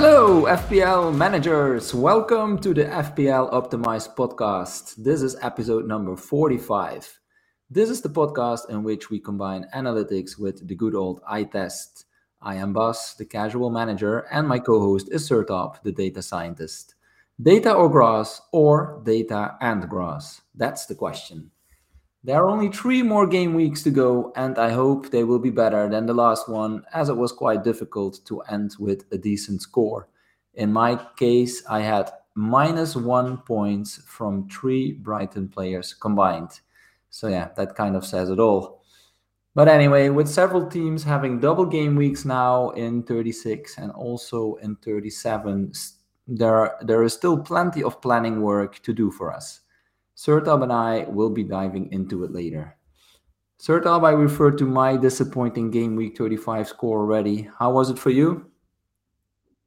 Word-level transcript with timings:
Hello, 0.00 0.44
FPL 0.44 1.12
managers. 1.12 1.92
Welcome 1.92 2.60
to 2.60 2.72
the 2.72 2.84
FPL 2.84 3.50
Optimized 3.52 4.14
podcast. 4.14 4.94
This 4.94 5.22
is 5.22 5.34
episode 5.42 5.88
number 5.88 6.14
45. 6.14 7.18
This 7.68 7.90
is 7.90 8.00
the 8.00 8.08
podcast 8.08 8.70
in 8.70 8.84
which 8.84 9.10
we 9.10 9.18
combine 9.18 9.66
analytics 9.74 10.38
with 10.38 10.68
the 10.68 10.76
good 10.76 10.94
old 10.94 11.20
eye 11.26 11.42
test. 11.42 12.04
I 12.40 12.54
am 12.54 12.72
Bas, 12.72 13.14
the 13.14 13.24
casual 13.24 13.70
manager, 13.70 14.20
and 14.30 14.46
my 14.46 14.60
co 14.60 14.78
host 14.78 15.08
is 15.10 15.28
Sertalp, 15.28 15.82
the 15.82 15.90
data 15.90 16.22
scientist. 16.22 16.94
Data 17.42 17.72
or 17.74 17.90
grass, 17.90 18.40
or 18.52 19.02
data 19.04 19.56
and 19.60 19.88
grass? 19.88 20.42
That's 20.54 20.86
the 20.86 20.94
question. 20.94 21.50
There 22.28 22.44
are 22.44 22.50
only 22.50 22.68
three 22.68 23.02
more 23.02 23.26
game 23.26 23.54
weeks 23.54 23.82
to 23.84 23.90
go, 23.90 24.34
and 24.36 24.58
I 24.58 24.68
hope 24.68 25.08
they 25.08 25.24
will 25.24 25.38
be 25.38 25.48
better 25.48 25.88
than 25.88 26.04
the 26.04 26.12
last 26.12 26.46
one, 26.46 26.84
as 26.92 27.08
it 27.08 27.16
was 27.16 27.32
quite 27.32 27.64
difficult 27.64 28.20
to 28.26 28.42
end 28.42 28.76
with 28.78 29.06
a 29.10 29.16
decent 29.16 29.62
score. 29.62 30.10
In 30.52 30.70
my 30.70 31.00
case, 31.16 31.62
I 31.70 31.80
had 31.80 32.10
minus 32.34 32.94
one 32.94 33.38
points 33.38 34.02
from 34.04 34.46
three 34.50 34.92
Brighton 34.92 35.48
players 35.48 35.94
combined. 35.94 36.50
So, 37.08 37.28
yeah, 37.28 37.48
that 37.56 37.74
kind 37.74 37.96
of 37.96 38.04
says 38.04 38.28
it 38.28 38.38
all. 38.38 38.82
But 39.54 39.68
anyway, 39.68 40.10
with 40.10 40.28
several 40.28 40.66
teams 40.66 41.02
having 41.04 41.40
double 41.40 41.64
game 41.64 41.96
weeks 41.96 42.26
now 42.26 42.72
in 42.72 43.04
36 43.04 43.78
and 43.78 43.90
also 43.92 44.56
in 44.56 44.76
37, 44.76 45.72
there, 46.26 46.76
there 46.82 47.04
is 47.04 47.14
still 47.14 47.38
plenty 47.38 47.82
of 47.82 48.02
planning 48.02 48.42
work 48.42 48.82
to 48.82 48.92
do 48.92 49.10
for 49.10 49.32
us. 49.32 49.60
Sertalp 50.18 50.64
and 50.64 50.72
I 50.72 51.04
will 51.08 51.30
be 51.30 51.44
diving 51.44 51.92
into 51.92 52.24
it 52.24 52.32
later. 52.32 52.76
Sertalp, 53.60 54.04
I 54.04 54.10
referred 54.10 54.58
to 54.58 54.64
my 54.64 54.96
disappointing 54.96 55.70
game 55.70 55.94
week 55.94 56.18
35 56.18 56.66
score 56.66 56.98
already. 56.98 57.48
How 57.60 57.70
was 57.70 57.88
it 57.88 58.00
for 58.00 58.10
you? 58.10 58.50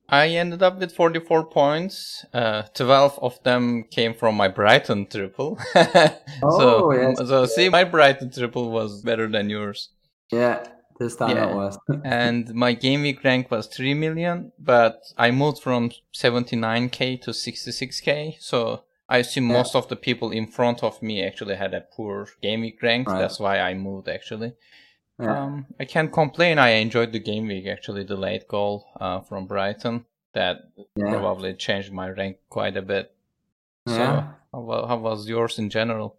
I 0.10 0.28
ended 0.28 0.62
up 0.62 0.78
with 0.78 0.94
44 0.94 1.46
points. 1.46 2.26
Uh, 2.34 2.64
12 2.74 3.20
of 3.22 3.42
them 3.44 3.86
came 3.86 4.14
from 4.14 4.36
my 4.36 4.50
Brighton 4.50 5.08
triple. 5.08 5.58
oh, 5.76 6.60
so, 6.60 6.92
yes. 6.92 7.18
so 7.18 7.46
see, 7.46 7.70
my 7.70 7.86
Brighton 7.86 8.30
triple 8.30 8.72
was 8.72 9.02
better 9.04 9.30
than 9.30 9.50
yours. 9.50 9.88
Yeah, 10.34 10.66
this 11.00 11.16
time 11.16 11.38
yeah. 11.38 11.50
it 11.50 11.56
was. 11.56 11.80
and 12.04 12.54
my 12.54 12.74
game 12.74 13.04
week 13.04 13.24
rank 13.24 13.50
was 13.52 13.68
3 13.68 13.94
million, 13.94 14.52
but 14.60 15.02
I 15.18 15.32
moved 15.32 15.62
from 15.62 15.92
79k 16.14 17.22
to 17.22 17.32
66k. 17.32 18.36
So 18.42 18.84
I 19.12 19.18
assume 19.18 19.50
yeah. 19.50 19.58
most 19.58 19.76
of 19.76 19.90
the 19.90 19.98
people 19.98 20.32
in 20.32 20.48
front 20.48 20.84
of 20.84 21.02
me 21.04 21.22
actually 21.22 21.56
had 21.56 21.74
a 21.74 21.82
poor 21.82 22.30
game 22.42 22.62
week 22.62 22.82
rank. 22.82 23.10
Right. 23.10 23.20
That's 23.20 23.42
why 23.42 23.60
I 23.60 23.74
moved 23.74 24.08
actually. 24.08 24.54
Yeah. 25.20 25.44
Um, 25.44 25.66
I 25.78 25.84
can't 25.84 26.14
complain. 26.14 26.58
I 26.58 26.70
enjoyed 26.86 27.12
the 27.12 27.20
game 27.20 27.48
week 27.48 27.68
actually. 27.68 28.06
The 28.06 28.16
late 28.16 28.48
goal 28.48 28.88
uh, 29.02 29.20
from 29.20 29.48
Brighton 29.48 30.06
that 30.34 30.72
yeah. 30.96 31.10
probably 31.10 31.54
changed 31.56 31.92
my 31.92 32.10
rank 32.10 32.38
quite 32.50 32.78
a 32.78 32.82
bit. 32.82 33.14
So, 33.86 33.98
how, 33.98 34.86
how 34.88 34.98
was 34.98 35.28
yours 35.28 35.60
in 35.60 35.70
general? 35.70 36.16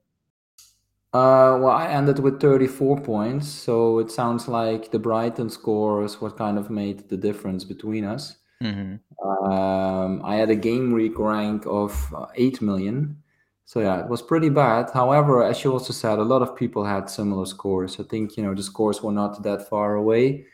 Uh, 1.15 1.57
well, 1.63 1.71
I 1.71 1.89
ended 1.89 2.19
with 2.19 2.41
34 2.41 3.01
points, 3.01 3.49
so 3.49 4.01
it 4.01 4.11
sounds 4.11 4.49
like 4.49 4.91
the 4.91 4.99
Brighton 4.99 5.49
score 5.49 6.05
is 6.05 6.21
what 6.21 6.37
kind 6.37 6.59
of 6.59 6.71
made 6.71 7.09
the 7.09 7.17
difference 7.17 7.65
between 7.65 8.05
us. 8.05 8.37
Mm-hmm. 8.63 9.45
Um, 9.45 10.23
I 10.25 10.37
had 10.37 10.51
a 10.51 10.57
game 10.57 10.93
week 10.93 11.19
rank 11.19 11.65
of 11.67 12.15
uh, 12.15 12.27
8 12.35 12.63
million. 12.63 13.23
So 13.65 13.81
yeah, 13.81 14.01
it 14.01 14.09
was 14.09 14.23
pretty 14.23 14.51
bad. 14.51 14.91
However, 14.93 15.43
as 15.43 15.65
you 15.65 15.73
also 15.73 15.93
said, 15.93 16.19
a 16.19 16.25
lot 16.25 16.43
of 16.43 16.55
people 16.57 16.85
had 16.85 17.09
similar 17.09 17.47
scores. 17.47 17.99
I 17.99 18.03
think 18.03 18.37
you 18.37 18.43
know 18.43 18.55
the 18.55 18.63
scores 18.63 19.03
were 19.03 19.13
not 19.13 19.43
that 19.45 19.69
far 19.69 19.95
away 19.95 20.45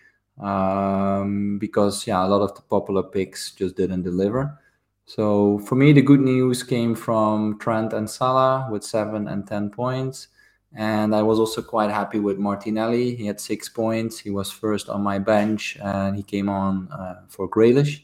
um, 0.40 1.58
because 1.58 2.06
yeah, 2.06 2.24
a 2.24 2.28
lot 2.28 2.42
of 2.42 2.54
the 2.54 2.62
popular 2.62 3.02
picks 3.02 3.50
just 3.52 3.76
didn't 3.76 4.02
deliver. 4.02 4.58
So 5.06 5.58
for 5.60 5.74
me, 5.74 5.92
the 5.92 6.02
good 6.02 6.20
news 6.20 6.62
came 6.62 6.94
from 6.94 7.58
Trent 7.58 7.92
and 7.92 8.08
Salah 8.08 8.68
with 8.70 8.84
seven 8.84 9.26
and 9.26 9.46
ten 9.46 9.70
points, 9.70 10.28
and 10.78 11.12
I 11.12 11.22
was 11.22 11.40
also 11.40 11.60
quite 11.60 11.90
happy 11.90 12.20
with 12.20 12.38
Martinelli. 12.38 13.16
He 13.16 13.26
had 13.26 13.40
six 13.40 13.68
points. 13.68 14.16
He 14.16 14.30
was 14.30 14.52
first 14.52 14.88
on 14.88 15.02
my 15.02 15.18
bench, 15.18 15.76
and 15.82 16.16
he 16.16 16.22
came 16.22 16.48
on 16.48 16.86
uh, 16.92 17.22
for 17.26 17.50
Grealish. 17.50 18.02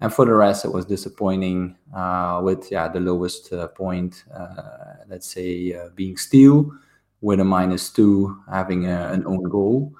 And 0.00 0.12
for 0.12 0.24
the 0.26 0.34
rest, 0.34 0.64
it 0.64 0.72
was 0.72 0.86
disappointing 0.86 1.76
uh, 1.94 2.40
with 2.42 2.68
yeah 2.72 2.88
the 2.88 2.98
lowest 2.98 3.52
uh, 3.52 3.68
point, 3.68 4.24
uh, 4.36 5.04
let's 5.08 5.28
say 5.28 5.72
uh, 5.72 5.90
being 5.94 6.16
Steele 6.16 6.72
with 7.20 7.38
a 7.38 7.44
minus 7.44 7.90
two, 7.90 8.42
having 8.50 8.86
a, 8.86 9.12
an 9.12 9.24
own 9.24 9.44
goal. 9.44 9.94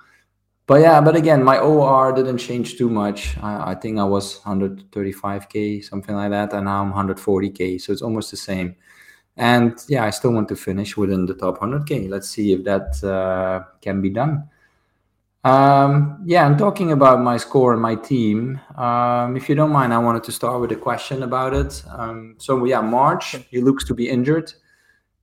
But 0.67 0.81
yeah, 0.81 1.01
but 1.01 1.15
again, 1.15 1.45
my 1.45 1.59
OR 1.59 2.13
didn't 2.13 2.39
change 2.39 2.77
too 2.77 2.91
much. 2.91 3.39
I, 3.39 3.71
I 3.71 3.75
think 3.77 4.01
I 4.01 4.05
was 4.05 4.41
135k, 4.41 5.85
something 5.85 6.17
like 6.17 6.31
that, 6.31 6.55
and 6.55 6.65
now 6.65 6.83
I'm 6.83 6.93
140k, 6.93 7.81
so 7.81 7.93
it's 7.93 8.03
almost 8.03 8.33
the 8.33 8.37
same. 8.37 8.75
And 9.37 9.77
yeah, 9.89 10.05
I 10.05 10.11
still 10.11 10.33
want 10.33 10.49
to 10.49 10.57
finish 10.57 10.97
within 10.97 11.27
the 11.27 11.35
top 11.35 11.59
100k. 11.59 12.09
Let's 12.09 12.29
see 12.29 12.53
if 12.53 12.65
that 12.65 13.03
uh, 13.03 13.65
can 13.81 14.01
be 14.01 14.11
done. 14.11 14.49
Um, 15.45 16.23
yeah, 16.25 16.47
and 16.47 16.57
talking 16.57 16.93
about 16.93 17.21
my 17.21 17.37
score 17.37 17.75
and 17.75 17.83
my 17.83 17.97
team, 17.97 18.59
um, 18.77 19.37
if 19.37 19.49
you 19.49 19.55
don't 19.55 19.73
mind, 19.73 19.93
I 19.93 19.99
wanted 19.99 20.25
to 20.25 20.33
start 20.33 20.59
with 20.59 20.73
a 20.73 20.77
question 20.77 21.23
about 21.23 21.53
it. 21.53 21.85
Um, 21.91 22.37
so, 22.39 22.65
yeah, 22.65 22.81
March, 22.81 23.37
he 23.51 23.61
looks 23.61 23.85
to 23.85 23.95
be 23.95 24.09
injured. 24.09 24.55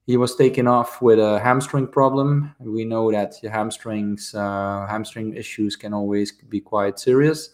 He 0.06 0.16
was 0.16 0.36
taken 0.36 0.68
off 0.68 1.02
with 1.02 1.18
a 1.18 1.40
hamstring 1.40 1.88
problem. 1.88 2.54
We 2.60 2.84
know 2.84 3.10
that 3.10 3.34
the 3.42 3.50
hamstrings, 3.50 4.32
uh, 4.34 4.86
hamstring 4.88 5.34
issues 5.34 5.74
can 5.74 5.92
always 5.92 6.30
be 6.30 6.60
quite 6.60 7.00
serious. 7.00 7.50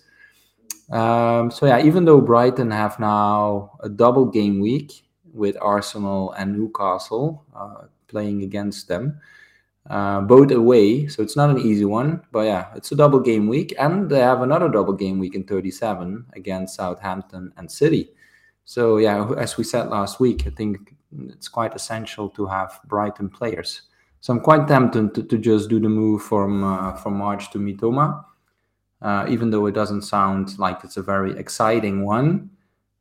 Um, 0.91 1.51
so, 1.51 1.67
yeah, 1.67 1.83
even 1.83 2.05
though 2.05 2.21
Brighton 2.21 2.71
have 2.71 2.99
now 2.99 3.79
a 3.81 3.89
double 3.89 4.27
game 4.27 4.61
week 4.61 5.08
with 5.33 5.57
Arsenal 5.61 6.33
and 6.33 6.57
Newcastle 6.57 7.45
uh, 7.55 7.87
playing 8.09 8.43
against 8.43 8.89
them, 8.89 9.21
uh, 9.89 10.21
both 10.23 10.51
away. 10.51 11.07
So 11.09 11.23
it's 11.23 11.37
not 11.37 11.51
an 11.51 11.59
easy 11.59 11.85
one, 11.85 12.23
but 12.33 12.47
yeah, 12.47 12.69
it's 12.75 12.93
a 12.93 12.97
double 12.97 13.21
game 13.21 13.47
week, 13.47 13.75
and 13.79 14.11
they 14.11 14.21
have 14.21 14.43
another 14.43 14.69
double 14.69 14.95
game 14.95 15.19
week 15.19 15.35
in 15.35 15.45
37 15.45 16.27
against 16.35 16.77
Southampton 16.77 17.53
and 17.57 17.71
City. 17.71 18.11
So 18.65 18.99
yeah, 18.99 19.31
as 19.39 19.57
we 19.57 19.65
said 19.65 19.89
last 19.89 20.21
week, 20.21 20.47
I 20.47 20.51
think 20.51 20.95
it's 21.31 21.49
quite 21.49 21.75
essential 21.75 22.29
to 22.31 22.47
have 22.47 22.81
Brighton 22.87 23.31
players. 23.31 23.83
So 24.21 24.33
I'm 24.33 24.41
quite 24.41 24.69
tempted 24.69 25.15
to, 25.15 25.23
to 25.23 25.39
just 25.39 25.71
do 25.71 25.81
the 25.81 25.89
move 25.89 26.23
from 26.23 26.65
uh, 26.65 26.95
from 26.95 27.15
March 27.15 27.51
to 27.53 27.59
Mitoma, 27.59 28.25
uh, 29.01 29.27
even 29.29 29.51
though 29.51 29.67
it 29.67 29.73
doesn't 29.73 30.03
sound 30.03 30.59
like 30.59 30.85
it's 30.85 30.97
a 30.97 31.03
very 31.03 31.39
exciting 31.39 32.05
one. 32.05 32.51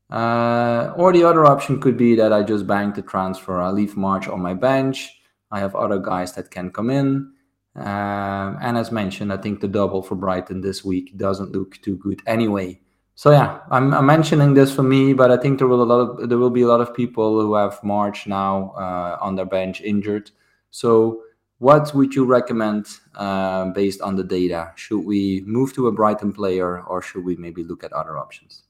Uh, 0.09 0.94
or 0.95 1.12
the 1.12 1.23
other 1.23 1.45
option 1.45 1.81
could 1.81 1.97
be 1.97 2.16
that 2.16 2.31
I 2.31 2.44
just 2.44 2.66
bank 2.66 2.95
the 2.95 3.01
transfer. 3.01 3.59
I 3.59 3.69
leave 3.72 3.97
March 3.97 4.28
on 4.28 4.41
my 4.41 4.53
bench 4.53 5.18
I 5.51 5.59
have 5.59 5.75
other 5.75 6.00
guys 6.00 6.34
that 6.34 6.51
can 6.51 6.72
come 6.72 6.90
in. 6.90 7.31
Um, 7.75 8.57
and 8.62 8.78
as 8.78 8.91
mentioned, 8.91 9.31
I 9.31 9.38
think 9.38 9.62
the 9.62 9.68
double 9.68 10.01
for 10.01 10.16
Brighton 10.16 10.62
this 10.62 10.84
week 10.84 11.16
doesn't 11.18 11.51
look 11.51 11.79
too 11.81 11.95
good 11.97 12.22
anyway. 12.25 12.81
So 13.16 13.31
yeah, 13.31 13.59
I'm, 13.72 13.94
I'm, 13.94 14.06
mentioning 14.06 14.53
this 14.53 14.73
for 14.73 14.84
me, 14.84 15.13
but 15.13 15.31
I 15.31 15.38
think 15.38 15.57
there 15.57 15.68
will 15.68 15.81
a 15.81 15.85
lot 15.91 16.00
of 16.00 16.29
there 16.29 16.38
will 16.38 16.51
be 16.51 16.62
a 16.62 16.68
lot 16.68 16.81
of 16.81 16.94
people 16.94 17.41
who 17.41 17.56
have 17.56 17.84
March 17.84 18.28
now 18.28 18.74
uh, 18.78 19.18
on 19.22 19.35
their 19.35 19.45
bench 19.45 19.81
injured. 19.81 20.29
So 20.69 21.22
what 21.57 21.94
would 21.95 22.13
you 22.13 22.25
recommend 22.25 22.88
uh, 23.15 23.65
based 23.71 24.01
on 24.01 24.15
the 24.15 24.24
data? 24.24 24.71
Should 24.75 25.00
we 25.00 25.42
move 25.48 25.74
to 25.74 25.88
a 25.88 25.92
Brighton 25.92 26.31
player, 26.31 26.83
or 26.83 27.01
should 27.01 27.25
we 27.25 27.36
maybe 27.38 27.63
look 27.63 27.83
at 27.83 27.94
other 27.94 28.19
options? 28.19 28.67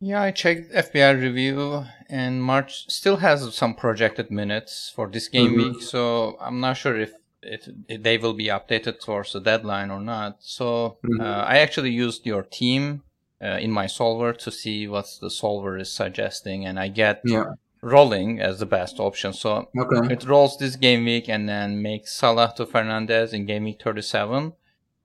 Yeah, 0.00 0.22
I 0.22 0.32
checked 0.32 0.72
FPL 0.72 1.20
review, 1.20 1.86
and 2.08 2.42
March 2.42 2.90
still 2.90 3.18
has 3.18 3.54
some 3.54 3.74
projected 3.74 4.30
minutes 4.30 4.92
for 4.94 5.08
this 5.08 5.28
game 5.28 5.52
mm-hmm. 5.52 5.72
week. 5.72 5.82
So 5.82 6.36
I'm 6.40 6.60
not 6.60 6.76
sure 6.76 6.98
if 6.98 7.12
it, 7.42 7.68
if 7.88 8.02
they 8.02 8.18
will 8.18 8.34
be 8.34 8.46
updated 8.46 9.00
towards 9.00 9.32
the 9.32 9.40
deadline 9.40 9.90
or 9.90 10.00
not. 10.00 10.38
So 10.40 10.98
mm-hmm. 11.04 11.20
uh, 11.20 11.44
I 11.44 11.58
actually 11.58 11.90
used 11.90 12.26
your 12.26 12.42
team 12.42 13.02
uh, 13.42 13.58
in 13.60 13.70
my 13.70 13.86
solver 13.86 14.32
to 14.32 14.50
see 14.50 14.88
what 14.88 15.06
the 15.20 15.30
solver 15.30 15.78
is 15.78 15.92
suggesting, 15.92 16.66
and 16.66 16.78
I 16.78 16.88
get 16.88 17.22
yeah. 17.24 17.52
rolling 17.80 18.40
as 18.40 18.58
the 18.58 18.66
best 18.66 18.98
option. 18.98 19.32
So 19.32 19.68
okay. 19.78 20.12
it 20.12 20.26
rolls 20.26 20.58
this 20.58 20.76
game 20.76 21.04
week 21.04 21.28
and 21.28 21.48
then 21.48 21.80
makes 21.82 22.12
Salah 22.12 22.52
to 22.56 22.66
Fernandes 22.66 23.32
in 23.32 23.46
game 23.46 23.64
week 23.64 23.80
37 23.82 24.52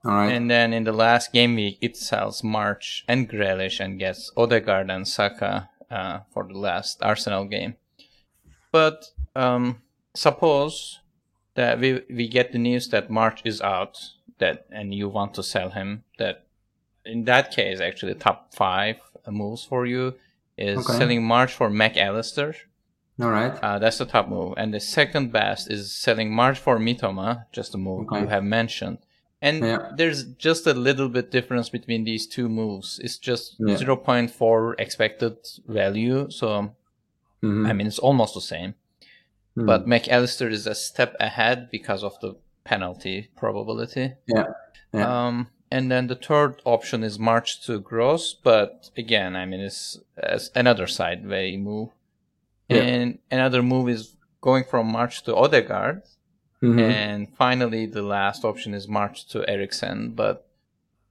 all 0.04 0.12
right. 0.12 0.32
And 0.32 0.50
then 0.50 0.72
in 0.72 0.84
the 0.84 0.92
last 0.92 1.32
game 1.32 1.56
week, 1.56 1.78
it 1.80 1.96
sells 1.96 2.42
March 2.42 3.04
and 3.06 3.28
Grealish 3.28 3.80
and 3.80 3.98
gets 3.98 4.32
Odegaard 4.36 4.90
and 4.90 5.06
Saka 5.06 5.68
uh, 5.90 6.20
for 6.30 6.44
the 6.44 6.56
last 6.58 7.02
Arsenal 7.02 7.44
game. 7.44 7.74
But 8.72 9.10
um, 9.36 9.82
suppose 10.14 11.00
that 11.54 11.78
we 11.78 12.02
we 12.08 12.28
get 12.28 12.52
the 12.52 12.58
news 12.58 12.88
that 12.88 13.10
March 13.10 13.42
is 13.44 13.60
out, 13.60 13.98
that 14.38 14.66
and 14.70 14.94
you 14.94 15.08
want 15.08 15.34
to 15.34 15.42
sell 15.42 15.70
him. 15.70 16.04
That 16.18 16.46
in 17.04 17.24
that 17.24 17.50
case, 17.50 17.80
actually, 17.80 18.14
top 18.14 18.54
five 18.54 18.96
moves 19.28 19.64
for 19.64 19.84
you 19.84 20.14
is 20.56 20.78
okay. 20.78 20.98
selling 20.98 21.24
March 21.24 21.52
for 21.52 21.68
Mac 21.68 21.98
Allister. 21.98 22.54
All 23.20 23.30
right. 23.30 23.52
Uh, 23.62 23.78
that's 23.78 23.98
the 23.98 24.06
top 24.06 24.28
move, 24.28 24.54
and 24.56 24.72
the 24.72 24.80
second 24.80 25.30
best 25.30 25.70
is 25.70 25.92
selling 25.92 26.32
March 26.32 26.58
for 26.58 26.78
Mitoma, 26.78 27.44
just 27.52 27.72
the 27.72 27.78
move 27.78 28.06
okay. 28.06 28.20
you 28.20 28.28
have 28.28 28.44
mentioned 28.44 28.96
And 29.42 29.64
Yeah. 29.64 29.90
there's 29.96 30.24
just 30.36 30.66
a 30.66 30.74
little 30.74 31.08
bit 31.08 31.30
difference 31.30 31.70
between 31.70 32.04
these 32.04 32.26
two 32.26 32.48
moves. 32.48 32.98
It's 33.02 33.16
just 33.18 33.56
Yeah. 33.58 33.76
0.4 33.76 34.74
expected 34.78 35.36
value. 35.66 36.30
So, 36.30 36.74
Mhm. 37.42 37.66
I 37.68 37.72
mean, 37.72 37.86
it's 37.86 37.98
almost 37.98 38.34
the 38.34 38.40
same. 38.42 38.74
Mhm. 39.56 39.66
But 39.66 39.86
Mac 39.86 40.08
Allister 40.08 40.48
is 40.48 40.66
a 40.66 40.74
step 40.74 41.16
ahead 41.18 41.70
because 41.70 42.04
of 42.04 42.18
the 42.20 42.34
penalty 42.64 43.28
probability. 43.36 44.12
yeah, 44.26 44.44
yeah, 44.92 45.26
Um, 45.26 45.48
and 45.70 45.90
then 45.90 46.06
the 46.08 46.14
third 46.16 46.60
option 46.64 47.02
is 47.02 47.18
March 47.18 47.64
to 47.66 47.80
Gross, 47.80 48.34
but 48.34 48.90
again, 48.96 49.34
I 49.36 49.46
mean, 49.46 49.60
it's, 49.60 49.98
it's 50.18 50.50
another 50.54 50.86
sideway 50.86 51.56
move. 51.56 51.88
And 52.68 53.18
another 53.32 53.62
move 53.62 53.88
is 53.88 54.14
going 54.40 54.62
from 54.64 54.86
March 54.92 55.24
to 55.24 55.34
Odegaard. 55.34 56.02
Mhm. 56.62 56.80
And 56.80 57.28
finally, 57.36 57.86
the 57.86 58.02
last 58.02 58.44
option 58.44 58.74
is 58.74 58.86
March 58.88 59.26
to 59.28 59.48
Eriksen. 59.48 60.10
But 60.14 60.46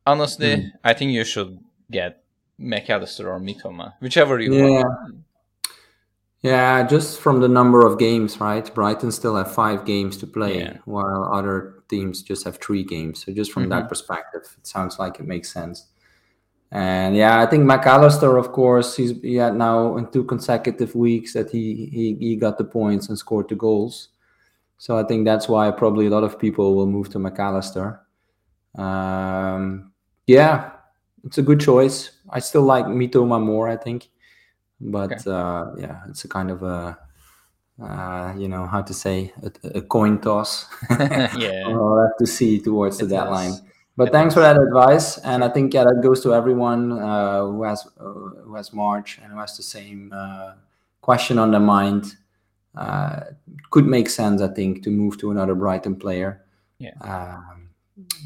honestly, 0.06 0.56
Mm. 0.58 0.72
I 0.84 0.94
think 0.94 1.12
you 1.12 1.24
should 1.24 1.60
get 1.90 2.24
Mac 2.58 2.90
Allister 2.90 3.30
or 3.32 3.40
Mitoma, 3.40 3.94
whichever 4.00 4.40
you 4.40 4.54
yeah. 4.54 4.84
want. 4.84 5.16
Yeah, 6.42 6.84
just 6.88 7.20
from 7.20 7.42
the 7.42 7.50
number 7.50 7.86
of 7.86 7.98
games, 8.00 8.40
right? 8.40 8.74
Brighton 8.74 9.12
still 9.12 9.36
have 9.36 9.52
five 9.52 9.84
games 9.86 10.16
to 10.18 10.28
play, 10.28 10.60
Yeah. 10.60 10.78
while 10.86 11.24
other 11.34 11.84
teams 11.90 12.22
just 12.22 12.46
have 12.46 12.58
three 12.60 12.84
games. 12.84 13.26
So 13.26 13.34
just 13.34 13.52
from 13.52 13.64
Mm-hmm. 13.64 13.72
that 13.72 13.90
perspective, 13.90 14.44
it 14.58 14.66
sounds 14.68 15.00
like 15.00 15.20
it 15.20 15.26
makes 15.28 15.52
sense. 15.52 15.88
And 16.72 17.16
yeah, 17.16 17.42
I 17.42 17.48
think 17.48 17.66
Mac 17.66 17.86
Allister, 17.88 18.38
of 18.38 18.52
course, 18.52 18.96
he's 18.96 19.20
he 19.22 19.36
had 19.36 19.56
now 19.56 19.98
in 19.98 20.06
two 20.12 20.24
consecutive 20.24 20.94
weeks 20.96 21.34
that 21.34 21.50
he 21.50 21.90
he, 21.92 22.16
he 22.20 22.36
got 22.36 22.58
the 22.58 22.64
points 22.64 23.10
and 23.10 23.18
scored 23.18 23.50
the 23.50 23.56
goals. 23.56 24.10
So 24.80 24.98
I 24.98 25.04
think 25.04 25.26
that's 25.26 25.48
why 25.48 25.70
probably 25.72 26.08
a 26.08 26.10
lot 26.10 26.24
of 26.24 26.40
people 26.40 26.76
will 26.76 26.88
move 26.88 27.10
to 27.10 27.20
Mac 27.20 27.38
Allister. 27.38 28.02
Um, 28.76 29.92
yeah, 30.26 30.72
it's 31.24 31.38
a 31.38 31.44
good 31.44 31.60
choice. 31.60 32.12
I 32.30 32.40
still 32.40 32.64
like 32.64 32.86
Mitoma 32.86 33.40
more, 33.40 33.70
I 33.70 33.76
think 33.78 34.10
but 34.82 35.12
Okay. 35.12 35.30
uh, 35.30 35.76
yeah, 35.78 36.02
it's 36.08 36.24
a 36.24 36.28
kind 36.28 36.50
of 36.50 36.64
a 36.64 36.98
uh, 37.82 38.34
you 38.38 38.48
know 38.48 38.66
how 38.66 38.82
to 38.82 38.94
say 38.94 39.34
a, 39.44 39.78
a 39.78 39.82
coin 39.82 40.20
toss. 40.20 40.66
yeah. 40.90 41.68
We'll 41.68 42.02
have 42.02 42.18
to 42.20 42.26
see 42.28 42.60
towards 42.60 42.98
the 42.98 43.08
deadline. 43.08 43.54
But 43.98 44.10
It 44.10 44.12
thanks 44.12 44.32
is. 44.32 44.36
for 44.36 44.40
that 44.42 44.58
advice, 44.58 45.18
and 45.18 45.44
I 45.44 45.50
think 45.50 45.74
yeah, 45.74 45.84
that 45.84 46.00
goes 46.02 46.22
to 46.24 46.34
everyone 46.34 46.94
uh, 46.94 47.42
who 47.46 47.64
has 47.64 47.86
uh, 48.00 48.04
who 48.46 48.56
has 48.56 48.72
March 48.72 49.20
and 49.22 49.34
who 49.34 49.40
has 49.40 49.58
the 49.58 49.64
same 49.64 50.12
uh, 50.16 50.54
question 51.02 51.38
on 51.38 51.52
their 51.52 51.60
mind. 51.60 52.16
Uh, 52.76 53.22
could 53.72 53.86
make 53.86 54.10
sense, 54.10 54.42
I 54.42 54.48
think, 54.48 54.84
to 54.84 54.90
move 54.90 55.18
to 55.20 55.32
another 55.32 55.56
Brighton 55.56 55.96
player. 55.96 56.46
Yeah. 56.78 56.94
Um, 57.02 57.70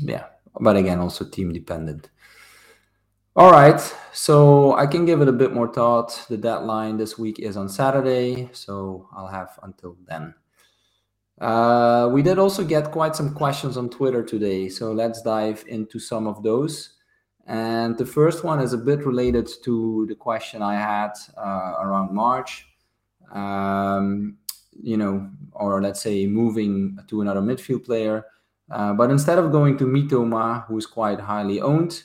yeah, 0.01 0.25
but 0.59 0.75
again, 0.75 0.99
also 0.99 1.25
team 1.25 1.53
dependent. 1.53 2.09
All 3.35 3.51
right, 3.51 3.81
so 4.13 4.75
I 4.75 4.85
can 4.85 5.05
give 5.05 5.21
it 5.21 5.27
a 5.27 5.33
bit 5.33 5.53
more 5.53 5.67
thought. 5.67 6.25
The 6.29 6.37
deadline 6.37 6.97
this 6.97 7.17
week 7.17 7.39
is 7.39 7.57
on 7.57 7.67
Saturday, 7.67 8.49
so 8.53 9.09
I'll 9.15 9.27
have 9.27 9.57
until 9.63 9.97
then. 10.07 10.35
Uh, 11.41 12.09
we 12.13 12.21
did 12.21 12.37
also 12.37 12.63
get 12.63 12.91
quite 12.91 13.15
some 13.15 13.33
questions 13.33 13.75
on 13.75 13.89
Twitter 13.89 14.21
today, 14.21 14.69
so 14.69 14.91
let's 14.91 15.23
dive 15.23 15.65
into 15.67 15.97
some 15.97 16.27
of 16.27 16.43
those. 16.43 16.93
And 17.47 17.97
the 17.97 18.05
first 18.05 18.43
one 18.43 18.59
is 18.59 18.73
a 18.73 18.77
bit 18.77 19.05
related 19.05 19.49
to 19.63 20.05
the 20.07 20.15
question 20.15 20.61
I 20.61 20.75
had 20.75 21.13
uh, 21.35 21.73
around 21.81 22.13
March. 22.13 22.67
Um, 23.33 24.38
you 24.81 24.97
know, 24.97 25.30
or 25.51 25.81
let's 25.81 26.01
say 26.01 26.25
moving 26.25 26.97
to 27.07 27.21
another 27.21 27.41
midfield 27.41 27.85
player. 27.85 28.25
Uh, 28.71 28.94
but 28.94 29.12
instead 29.12 29.38
of 29.38 29.51
going 29.51 29.77
to 29.77 29.85
Mitoma, 29.85 30.65
who 30.65 30.77
is 30.77 30.85
quite 30.85 31.19
highly 31.19 31.62
owned, 31.62 32.03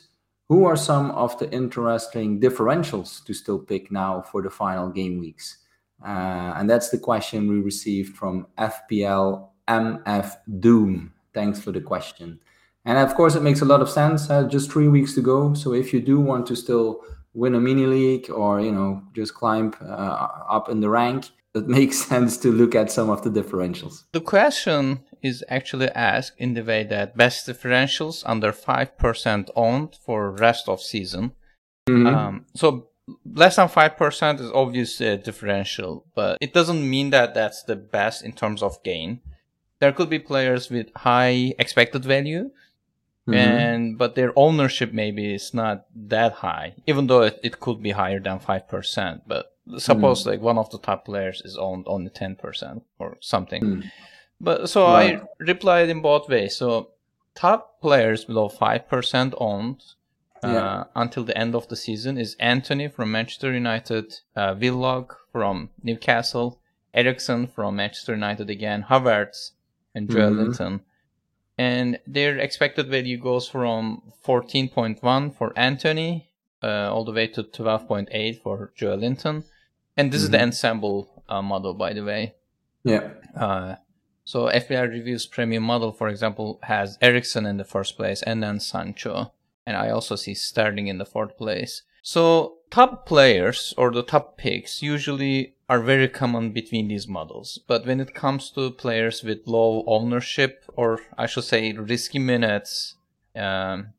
who 0.49 0.65
are 0.65 0.77
some 0.77 1.11
of 1.13 1.39
the 1.39 1.51
interesting 1.53 2.41
differentials 2.41 3.25
to 3.25 3.35
still 3.35 3.59
pick 3.59 3.93
now 3.93 4.23
for 4.23 4.43
the 4.43 4.51
final 4.51 4.89
game 4.91 5.19
weeks? 5.19 5.59
Uh, 6.05 6.55
and 6.57 6.69
that's 6.69 6.91
the 6.91 6.99
question 6.99 7.49
we 7.49 7.61
received 7.61 8.17
from 8.17 8.47
FPL 8.59 9.49
MF 9.69 10.37
Doom. 10.61 11.13
Thanks 11.35 11.61
for 11.61 11.73
the 11.73 11.81
question. 11.81 12.41
And 12.85 12.99
of 12.99 13.15
course, 13.15 13.35
it 13.35 13.43
makes 13.43 13.61
a 13.61 13.67
lot 13.67 13.83
of 13.83 13.91
sense. 13.91 14.31
Uh, 14.31 14.45
just 14.45 14.71
three 14.71 14.89
weeks 14.89 15.15
to 15.15 15.21
go. 15.21 15.53
So 15.55 15.75
if 15.75 15.93
you 15.93 16.01
do 16.01 16.21
want 16.21 16.47
to 16.47 16.57
still 16.57 17.03
win 17.39 17.55
a 17.55 17.61
mini 17.61 17.87
league 17.87 18.31
or 18.31 18.61
you 18.61 18.73
know 18.73 19.03
just 19.15 19.35
climb 19.35 19.73
uh, 19.81 20.29
up 20.57 20.69
in 20.69 20.81
the 20.81 20.91
rank, 20.91 21.31
it 21.55 21.69
makes 21.79 21.99
sense 21.99 22.37
to 22.39 22.49
look 22.53 22.75
at 22.75 22.91
some 22.91 23.09
of 23.11 23.23
the 23.23 23.31
differentials. 23.31 24.05
The 24.13 24.21
question 24.21 25.01
is 25.23 25.45
actually 25.49 25.91
asked 25.91 26.35
in 26.39 26.55
the 26.55 26.63
way 26.63 26.85
that 26.85 27.17
best 27.17 27.47
differentials 27.47 28.23
under 28.27 28.53
5% 28.53 29.51
owned 29.57 29.97
for 30.05 30.31
rest 30.31 30.69
of 30.69 30.81
season. 30.81 31.33
Mhm. 31.89 32.07
Um, 32.15 32.45
so 32.55 32.89
less 33.25 33.57
than 33.57 33.69
5% 33.69 34.41
is 34.41 34.51
obviously 34.53 35.09
a 35.09 35.17
differential, 35.17 36.05
but 36.15 36.39
it 36.41 36.53
doesn't 36.53 36.89
mean 36.89 37.11
that 37.11 37.35
that's 37.35 37.63
the 37.63 37.77
best 37.77 38.25
in 38.25 38.33
terms 38.33 38.63
of 38.63 38.83
gain. 38.83 39.21
There 39.81 39.93
could 39.93 40.11
be 40.11 40.19
players 40.19 40.71
with 40.71 40.89
high 40.97 41.55
expected 41.59 42.05
value, 42.05 42.51
Mhm. 43.29 43.37
and 43.37 43.99
but 43.99 44.15
their 44.15 44.33
ownership 44.37 44.93
maybe 44.93 45.35
is 45.35 45.53
not 45.55 45.87
that 45.95 46.33
high, 46.33 46.75
even 46.87 47.07
though 47.09 47.23
it, 47.23 47.39
it 47.43 47.61
could 47.61 47.83
be 47.83 47.91
higher 47.91 48.21
than 48.21 48.39
5%. 48.39 49.23
But 49.27 49.53
suppose 49.79 50.27
like 50.27 50.41
one 50.41 50.59
of 50.59 50.71
the 50.71 50.79
top 50.79 51.05
players 51.05 51.43
is 51.45 51.57
owned 51.57 51.85
only 51.87 52.11
10% 52.11 52.83
or 52.99 53.17
something. 53.21 53.63
Mm. 53.63 53.85
But 54.41 54.69
so 54.71 54.85
Right. 54.87 55.21
I 55.21 55.27
replied 55.39 55.89
in 55.89 56.01
both 56.01 56.29
ways. 56.29 56.57
So 56.57 56.91
top 57.35 57.81
players 57.81 58.25
below 58.25 58.49
five 58.49 58.89
percent 58.89 59.35
owned 59.39 59.83
uh, 60.43 60.49
Yeah. 60.49 60.85
until 60.95 61.25
the 61.25 61.37
end 61.37 61.55
of 61.55 61.67
the 61.69 61.77
season 61.77 62.17
is 62.17 62.37
Antony 62.39 62.87
from 62.89 63.11
Manchester 63.11 63.53
United, 63.53 64.07
uh, 64.37 64.55
Willock 64.59 65.19
from 65.33 65.71
Newcastle, 65.83 66.61
Eriksen 66.95 67.49
from 67.49 67.77
Manchester 67.77 68.15
United 68.15 68.49
again, 68.49 68.85
Havertz, 68.89 69.53
and 69.95 70.09
Joel 70.09 70.31
Mhm. 70.31 70.39
Linton. 70.39 70.81
And 71.59 71.99
their 72.07 72.39
expected 72.39 72.87
value 72.89 73.19
goes 73.19 73.49
from 73.49 74.03
14.1 74.25 75.35
for 75.37 75.53
Antony 75.57 76.31
uh, 76.63 76.93
all 76.93 77.05
the 77.05 77.13
way 77.13 77.27
to 77.29 77.43
12.8 77.43 78.41
for 78.43 78.73
Joelinton. 78.79 79.45
And 79.97 80.13
this 80.13 80.23
is 80.23 80.31
the 80.31 80.39
Mhm. 80.39 80.43
ensemble 80.43 81.25
uh, 81.29 81.43
model, 81.43 81.75
by 81.75 81.93
the 81.93 82.05
way. 82.05 82.35
Yeah. 82.85 83.11
Uh, 83.37 83.75
so 84.25 84.47
FPL 84.49 84.89
Reviews 84.89 85.27
premium 85.27 85.63
model, 85.63 85.93
for 85.93 86.09
example, 86.09 86.59
has 86.63 86.97
Eriksen 87.03 87.45
in 87.47 87.57
the 87.59 87.65
first 87.65 87.97
place 87.97 88.23
and 88.23 88.43
then 88.43 88.61
Sancho. 88.61 89.33
And 89.67 89.77
I 89.77 89.91
also 89.91 90.17
see 90.17 90.35
Sterling 90.35 90.87
in 90.87 90.99
the 90.99 91.05
fourth 91.05 91.37
place. 91.37 91.83
So 92.03 92.59
top 92.71 93.05
players 93.07 93.75
or 93.77 93.91
the 93.91 94.03
top 94.03 94.37
picks 94.39 94.83
usually 94.83 95.55
are 95.69 95.81
very 95.81 96.09
common 96.09 96.53
between 96.53 96.89
these 96.89 97.07
models. 97.07 97.59
But 97.67 97.87
when 97.87 98.01
it 98.01 98.15
comes 98.15 98.51
to 98.53 98.71
players 98.71 99.23
with 99.23 99.47
low 99.47 99.85
ownership 99.87 100.65
or 100.75 101.01
I 101.17 101.27
should 101.27 101.45
say 101.45 101.73
risky 101.73 102.19
minutes, 102.19 102.95
um, 103.37 103.93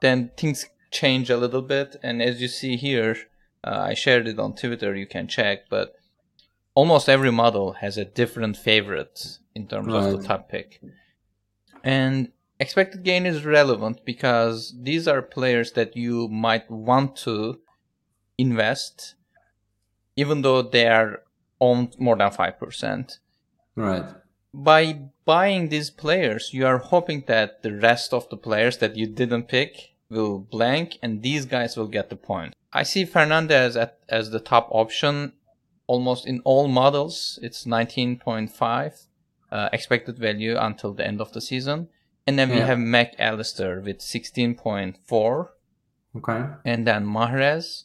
then 0.00 0.30
things 0.36 0.66
change 0.90 1.28
a 1.28 1.36
little 1.36 1.62
bit. 1.62 1.96
And 2.02 2.22
as 2.22 2.40
you 2.40 2.48
see 2.48 2.76
here, 2.76 3.16
uh, 3.62 3.86
I 3.90 3.94
shared 3.94 4.26
it 4.28 4.38
on 4.38 4.54
Twitter, 4.54 4.94
you 4.94 5.06
can 5.06 5.28
check, 5.28 5.68
but 5.68 5.94
almost 6.74 7.08
every 7.08 7.32
model 7.32 7.74
has 7.74 7.98
a 7.98 8.04
different 8.04 8.56
favorite 8.56 9.38
in 9.54 9.66
terms 9.66 9.92
of 9.92 10.10
the 10.10 10.26
top 10.26 10.48
pick. 10.48 10.80
And 11.82 12.32
expected 12.58 13.04
gain 13.04 13.26
is 13.26 13.44
relevant 13.44 14.04
because 14.04 14.74
these 14.80 15.06
are 15.06 15.20
players 15.20 15.72
that 15.72 15.96
you 15.96 16.28
might 16.28 16.70
want 16.70 17.16
to 17.16 17.60
invest 18.38 19.14
even 20.16 20.42
though 20.42 20.62
they 20.62 20.86
are 20.86 21.22
owned 21.60 21.94
more 21.98 22.16
than 22.16 22.30
5%. 22.30 23.18
Right. 23.76 24.04
By 24.52 25.00
buying 25.24 25.68
these 25.68 25.90
players, 25.90 26.50
you 26.52 26.66
are 26.66 26.78
hoping 26.78 27.24
that 27.26 27.62
the 27.62 27.72
rest 27.74 28.12
of 28.12 28.28
the 28.28 28.36
players 28.36 28.78
that 28.78 28.96
you 28.96 29.06
didn't 29.06 29.48
pick 29.48 29.94
will 30.10 30.38
blank 30.38 30.98
and 31.02 31.22
these 31.22 31.44
guys 31.46 31.76
will 31.76 31.88
get 31.88 32.10
the 32.10 32.16
point. 32.16 32.54
I 32.72 32.82
see 32.84 33.04
Fernandes 33.04 33.80
at, 33.80 33.98
as 34.08 34.30
the 34.30 34.40
top 34.40 34.68
option 34.70 35.32
almost 35.86 36.26
in 36.26 36.40
all 36.44 36.68
models. 36.68 37.38
It's 37.42 37.64
19.5 37.64 39.06
uh, 39.50 39.68
expected 39.72 40.18
value 40.18 40.56
until 40.58 40.92
the 40.92 41.06
end 41.06 41.20
of 41.20 41.32
the 41.32 41.40
season. 41.40 41.88
And 42.26 42.38
then 42.38 42.50
we 42.50 42.56
Yeah. 42.58 42.66
have 42.66 42.78
Mac 42.78 43.14
Allister 43.18 43.80
with 43.80 43.98
16.4 43.98 45.48
Okay. 46.16 46.44
and 46.64 46.86
then 46.86 47.04
Mahrez 47.06 47.84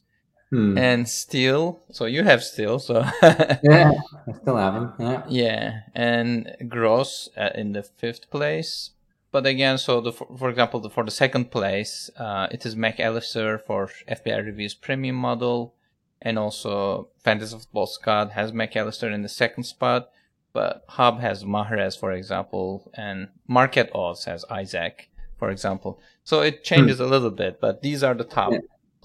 Hmm. 0.50 0.78
and 0.78 1.08
Steele. 1.08 1.80
So 1.92 2.06
you 2.06 2.24
have 2.24 2.44
Steele, 2.44 2.80
so 2.80 3.06
yeah, 3.24 3.92
I 4.28 4.32
still 4.34 4.58
have 4.58 4.76
him. 4.76 4.94
Yeah. 5.00 5.24
Yeah, 5.30 5.80
and 5.94 6.56
Gross 6.68 7.30
uh, 7.38 7.50
in 7.54 7.74
the 7.74 7.84
fifth 7.84 8.30
place. 8.32 8.92
But 9.32 9.46
again, 9.46 9.78
so 9.78 10.02
the, 10.02 10.12
for, 10.12 10.26
for 10.36 10.50
example, 10.50 10.80
the, 10.80 10.90
for 10.90 11.04
the 11.04 11.12
second 11.12 11.52
place, 11.52 12.10
uh, 12.18 12.48
it 12.50 12.66
is 12.66 12.76
Mac 12.76 13.00
Allister 13.00 13.60
for 13.60 13.92
FPL 14.10 14.44
Reviews 14.44 14.74
Premium 14.74 15.16
model, 15.16 15.76
and 16.20 16.40
also 16.40 17.10
Fantasy 17.20 17.56
Football 17.56 17.86
Scout 17.86 18.32
has 18.32 18.52
Mac 18.52 18.76
Allister 18.76 19.08
in 19.12 19.22
the 19.22 19.30
second 19.30 19.66
spot, 19.66 20.10
but 20.52 20.84
Hub 20.88 21.20
has 21.20 21.44
Mahrez, 21.44 21.98
for 21.98 22.12
example, 22.12 22.92
and 22.96 23.28
Market 23.48 23.92
Odds 23.94 24.26
has 24.26 24.46
Isak 24.50 25.10
for 25.40 25.50
example. 25.50 26.00
So 26.24 26.42
it 26.42 26.64
changes 26.64 26.98
hmm. 26.98 27.04
a 27.04 27.08
little 27.08 27.32
bit, 27.32 27.60
but 27.60 27.82
these 27.82 28.04
are 28.04 28.14
the 28.14 28.26
top 28.26 28.52
yeah. 28.52 28.60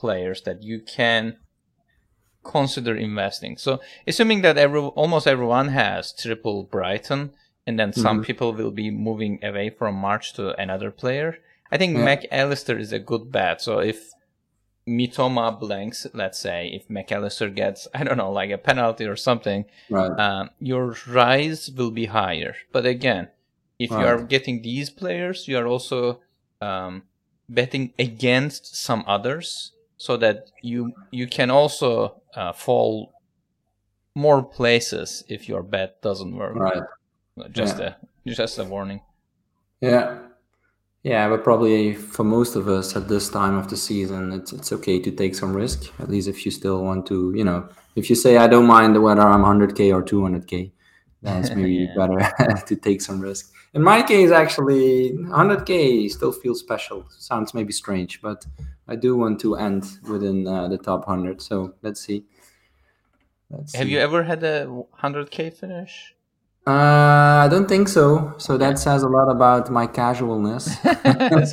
Players 0.04 0.42
that 0.42 0.62
you 0.62 0.76
can 0.80 1.22
consider 2.44 2.94
investing. 2.94 3.56
So 3.56 3.80
assuming 4.06 4.42
that 4.42 4.58
every 4.58 4.80
almost 4.80 5.26
everyone 5.26 5.68
has 5.68 6.12
triple 6.12 6.64
Brighton, 6.64 7.32
and 7.66 7.78
then 7.78 7.92
some 7.92 8.18
mm-hmm. 8.18 8.26
people 8.26 8.52
will 8.52 8.70
be 8.70 8.90
moving 8.90 9.34
away 9.42 9.70
from 9.70 9.94
March 9.94 10.34
to 10.34 10.42
another 10.60 10.90
player. 10.90 11.38
I 11.72 11.78
think 11.78 11.96
yeah. 11.96 12.04
Mac 12.04 12.26
Allister 12.30 12.76
is 12.78 12.92
a 12.92 12.98
good 12.98 13.32
bet. 13.32 13.62
So 13.62 13.78
if 13.78 13.98
Mitoma 14.86 15.58
blanks, 15.58 16.06
let's 16.12 16.38
say, 16.38 16.68
if 16.78 16.90
Mac 16.90 17.10
Allister 17.10 17.48
gets, 17.48 17.88
I 17.94 18.04
don't 18.04 18.18
know, 18.18 18.30
like 18.30 18.50
a 18.50 18.58
penalty 18.58 19.06
or 19.06 19.16
something, 19.16 19.64
right. 19.88 20.14
um, 20.26 20.50
your 20.60 20.94
rise 21.08 21.70
will 21.70 21.90
be 21.90 22.06
higher. 22.06 22.54
But 22.72 22.84
again, 22.84 23.28
if 23.78 23.90
right. 23.90 24.00
you 24.00 24.06
are 24.06 24.22
getting 24.22 24.60
these 24.60 24.90
players, 24.90 25.48
you 25.48 25.56
are 25.56 25.66
also 25.66 26.20
um, 26.60 27.04
betting 27.48 27.94
against 27.98 28.76
some 28.76 29.02
others 29.06 29.72
so 29.96 30.16
that 30.16 30.50
you 30.62 30.92
you 31.10 31.26
can 31.26 31.50
also 31.50 32.20
uh, 32.34 32.52
fall 32.52 33.12
more 34.14 34.42
places 34.42 35.24
if 35.28 35.48
your 35.48 35.62
bet 35.62 36.00
doesn't 36.02 36.36
work. 36.36 36.56
Right. 36.56 36.82
Just 37.50 37.78
yeah. 37.78 37.94
a 38.26 38.30
just 38.30 38.58
a 38.58 38.64
warning. 38.64 39.00
Yeah. 39.80 40.18
Yeah, 41.02 41.28
but 41.28 41.44
probably 41.44 41.92
for 41.92 42.24
most 42.24 42.56
of 42.56 42.66
us 42.66 42.96
at 42.96 43.08
this 43.08 43.28
time 43.28 43.58
of 43.58 43.68
the 43.68 43.76
season, 43.76 44.32
it's 44.32 44.52
it's 44.52 44.72
okay 44.72 44.98
to 45.00 45.10
take 45.10 45.34
some 45.34 45.54
risk. 45.54 45.92
At 46.00 46.08
least 46.08 46.28
if 46.28 46.46
you 46.46 46.50
still 46.50 46.82
want 46.82 47.06
to, 47.08 47.34
you 47.36 47.44
know, 47.44 47.68
if 47.94 48.08
you 48.08 48.16
say 48.16 48.38
I 48.38 48.46
don't 48.46 48.66
mind 48.66 49.00
whether 49.02 49.20
I'm 49.20 49.42
100k 49.42 49.94
or 49.94 50.02
200k, 50.02 50.72
then 51.24 51.40
it's 51.40 51.50
maybe 51.50 51.72
yeah. 51.96 51.96
better 51.96 52.62
to 52.66 52.76
take 52.76 53.00
some 53.00 53.20
risk. 53.20 53.52
In 53.72 53.82
my 53.82 54.02
case, 54.02 54.30
actually, 54.30 55.12
100k 55.12 56.10
still 56.10 56.32
feels 56.32 56.60
special. 56.60 57.06
Sounds 57.10 57.54
maybe 57.54 57.72
strange, 57.72 58.20
but 58.22 58.46
I 58.86 58.96
do 58.96 59.16
want 59.16 59.40
to 59.40 59.56
end 59.56 59.84
within 60.08 60.46
uh, 60.46 60.68
the 60.68 60.78
top 60.78 61.08
100. 61.08 61.40
So 61.40 61.74
let's 61.82 62.00
see. 62.00 62.24
Let's 63.50 63.74
Have 63.74 63.86
see. 63.86 63.92
you 63.92 63.98
ever 63.98 64.22
had 64.22 64.44
a 64.44 64.66
100k 65.02 65.54
finish? 65.54 66.14
Uh, 66.66 67.44
I 67.44 67.48
don't 67.50 67.68
think 67.68 67.88
so. 67.88 68.32
So 68.38 68.56
that 68.56 68.78
says 68.78 69.02
a 69.02 69.08
lot 69.08 69.30
about 69.30 69.70
my 69.70 69.86
casualness. 69.86 70.74
but 70.84 71.52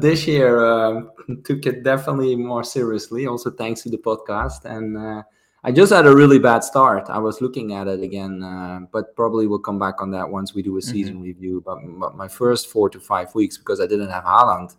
this 0.00 0.26
year 0.26 0.64
uh, 0.64 1.00
took 1.44 1.66
it 1.66 1.82
definitely 1.82 2.36
more 2.36 2.62
seriously, 2.62 3.26
also 3.26 3.50
thanks 3.50 3.82
to 3.82 3.90
the 3.90 3.98
podcast. 3.98 4.64
And 4.64 4.96
uh, 4.96 5.24
I 5.64 5.70
just 5.70 5.92
had 5.92 6.06
a 6.06 6.14
really 6.14 6.40
bad 6.40 6.64
start. 6.64 7.08
I 7.08 7.18
was 7.18 7.40
looking 7.40 7.72
at 7.72 7.86
it 7.86 8.02
again, 8.02 8.42
uh, 8.42 8.80
but 8.90 9.14
probably 9.14 9.46
we'll 9.46 9.60
come 9.60 9.78
back 9.78 10.02
on 10.02 10.10
that 10.10 10.28
once 10.28 10.54
we 10.54 10.62
do 10.62 10.76
a 10.76 10.80
mm-hmm. 10.80 10.90
season 10.90 11.14
mm-hmm. 11.14 11.22
review. 11.22 11.62
But, 11.64 11.78
but, 12.00 12.16
my 12.16 12.26
first 12.26 12.68
four 12.68 12.90
to 12.90 12.98
five 12.98 13.32
weeks, 13.34 13.58
because 13.58 13.80
I 13.80 13.86
didn't 13.86 14.10
have 14.10 14.24
Haaland, 14.24 14.74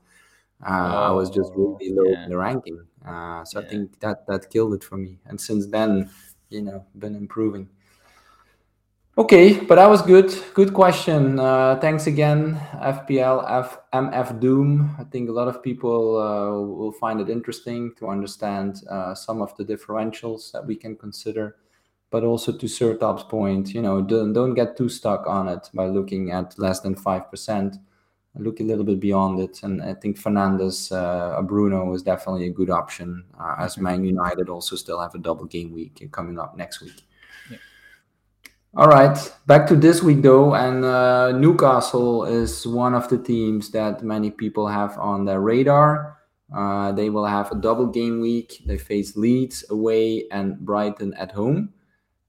oh, 0.66 0.70
I 0.70 1.12
was 1.12 1.30
just 1.30 1.52
oh, 1.56 1.78
really 1.80 1.94
low 1.94 2.12
yeah. 2.12 2.24
in 2.26 2.30
the 2.30 2.38
ranking. 2.38 2.86
Uh, 3.06 3.46
so 3.46 3.60
yeah. 3.60 3.66
I 3.66 3.70
think 3.70 4.00
that 4.02 4.28
that 4.28 4.50
killed 4.50 4.74
it 4.74 4.84
for 4.84 4.98
me. 4.98 5.20
And 5.26 5.40
since 5.40 5.68
then, 5.68 6.10
you 6.50 6.62
know, 6.62 6.86
been 7.00 7.16
improving. 7.16 7.70
Okay, 9.16 9.60
but 9.60 9.76
that 9.76 9.88
was 9.88 10.02
good. 10.02 10.34
Good 10.56 10.74
question. 10.74 11.40
Uh, 11.40 11.78
thanks 11.80 12.08
again, 12.08 12.60
FPL, 12.82 13.46
F, 13.48 13.78
MF 13.94 14.40
Doom. 14.40 14.96
I 14.98 15.04
think 15.04 15.30
a 15.30 15.32
lot 15.32 15.48
of 15.48 15.62
people 15.62 16.18
uh, 16.18 16.50
will 16.50 16.94
find 16.94 17.22
it 17.22 17.30
interesting 17.30 17.94
to 18.00 18.08
understand 18.08 18.82
uh, 18.90 19.14
some 19.14 19.40
of 19.40 19.56
the 19.56 19.66
differentials 19.66 20.52
that 20.52 20.66
we 20.66 20.76
can 20.76 20.96
consider, 20.96 21.58
but 22.10 22.24
also 22.24 22.58
to 22.58 22.66
Sertalp's 22.66 23.22
point, 23.22 23.72
you 23.72 23.84
know, 23.84 24.02
don't, 24.02 24.34
don't 24.34 24.56
get 24.56 24.76
too 24.76 24.90
stuck 24.90 25.28
on 25.28 25.48
it 25.48 25.70
by 25.76 25.86
looking 25.86 26.32
at 26.32 26.58
less 26.58 26.80
than 26.80 26.96
5%. 26.96 27.78
Look 28.40 28.62
a 28.62 28.64
little 28.64 28.84
bit 28.84 29.00
beyond 29.00 29.40
it. 29.42 29.62
And 29.62 29.80
I 29.84 29.94
think 29.94 30.20
Fernandes, 30.20 30.92
uh, 30.92 31.40
Bruno 31.44 31.94
is 31.94 32.02
definitely 32.02 32.48
a 32.48 32.52
good 32.52 32.72
option, 32.72 33.26
uh, 33.40 33.58
as 33.60 33.78
Man 33.78 34.04
United 34.04 34.50
also 34.50 34.76
still 34.76 35.00
have 35.00 35.14
a 35.14 35.20
double 35.20 35.46
game 35.46 35.72
week 35.72 36.10
coming 36.12 36.40
up 36.40 36.58
next 36.58 36.82
week. 36.82 37.04
All 38.76 38.88
right, 38.88 39.16
back 39.46 39.68
to 39.68 39.76
this 39.76 40.02
week 40.02 40.24
though, 40.24 40.56
and 40.56 40.84
uh, 40.84 41.32
Newcastle 41.32 42.26
is 42.26 42.66
one 42.66 42.96
of 42.96 43.08
the 43.08 43.20
teams 43.20 43.70
that 43.70 44.02
many 44.02 44.32
people 44.32 44.68
have 44.68 44.98
on 44.98 45.26
their 45.26 45.42
radar. 45.42 46.18
Uh, 46.52 46.92
they 46.92 47.12
will 47.12 47.28
have 47.28 47.52
a 47.52 47.56
double 47.56 47.86
game 47.86 48.20
week. 48.20 48.64
They 48.66 48.80
face 48.80 49.16
Leeds 49.16 49.64
away 49.70 50.26
and 50.32 50.58
Brighton 50.58 51.14
at 51.14 51.32
home. 51.32 51.70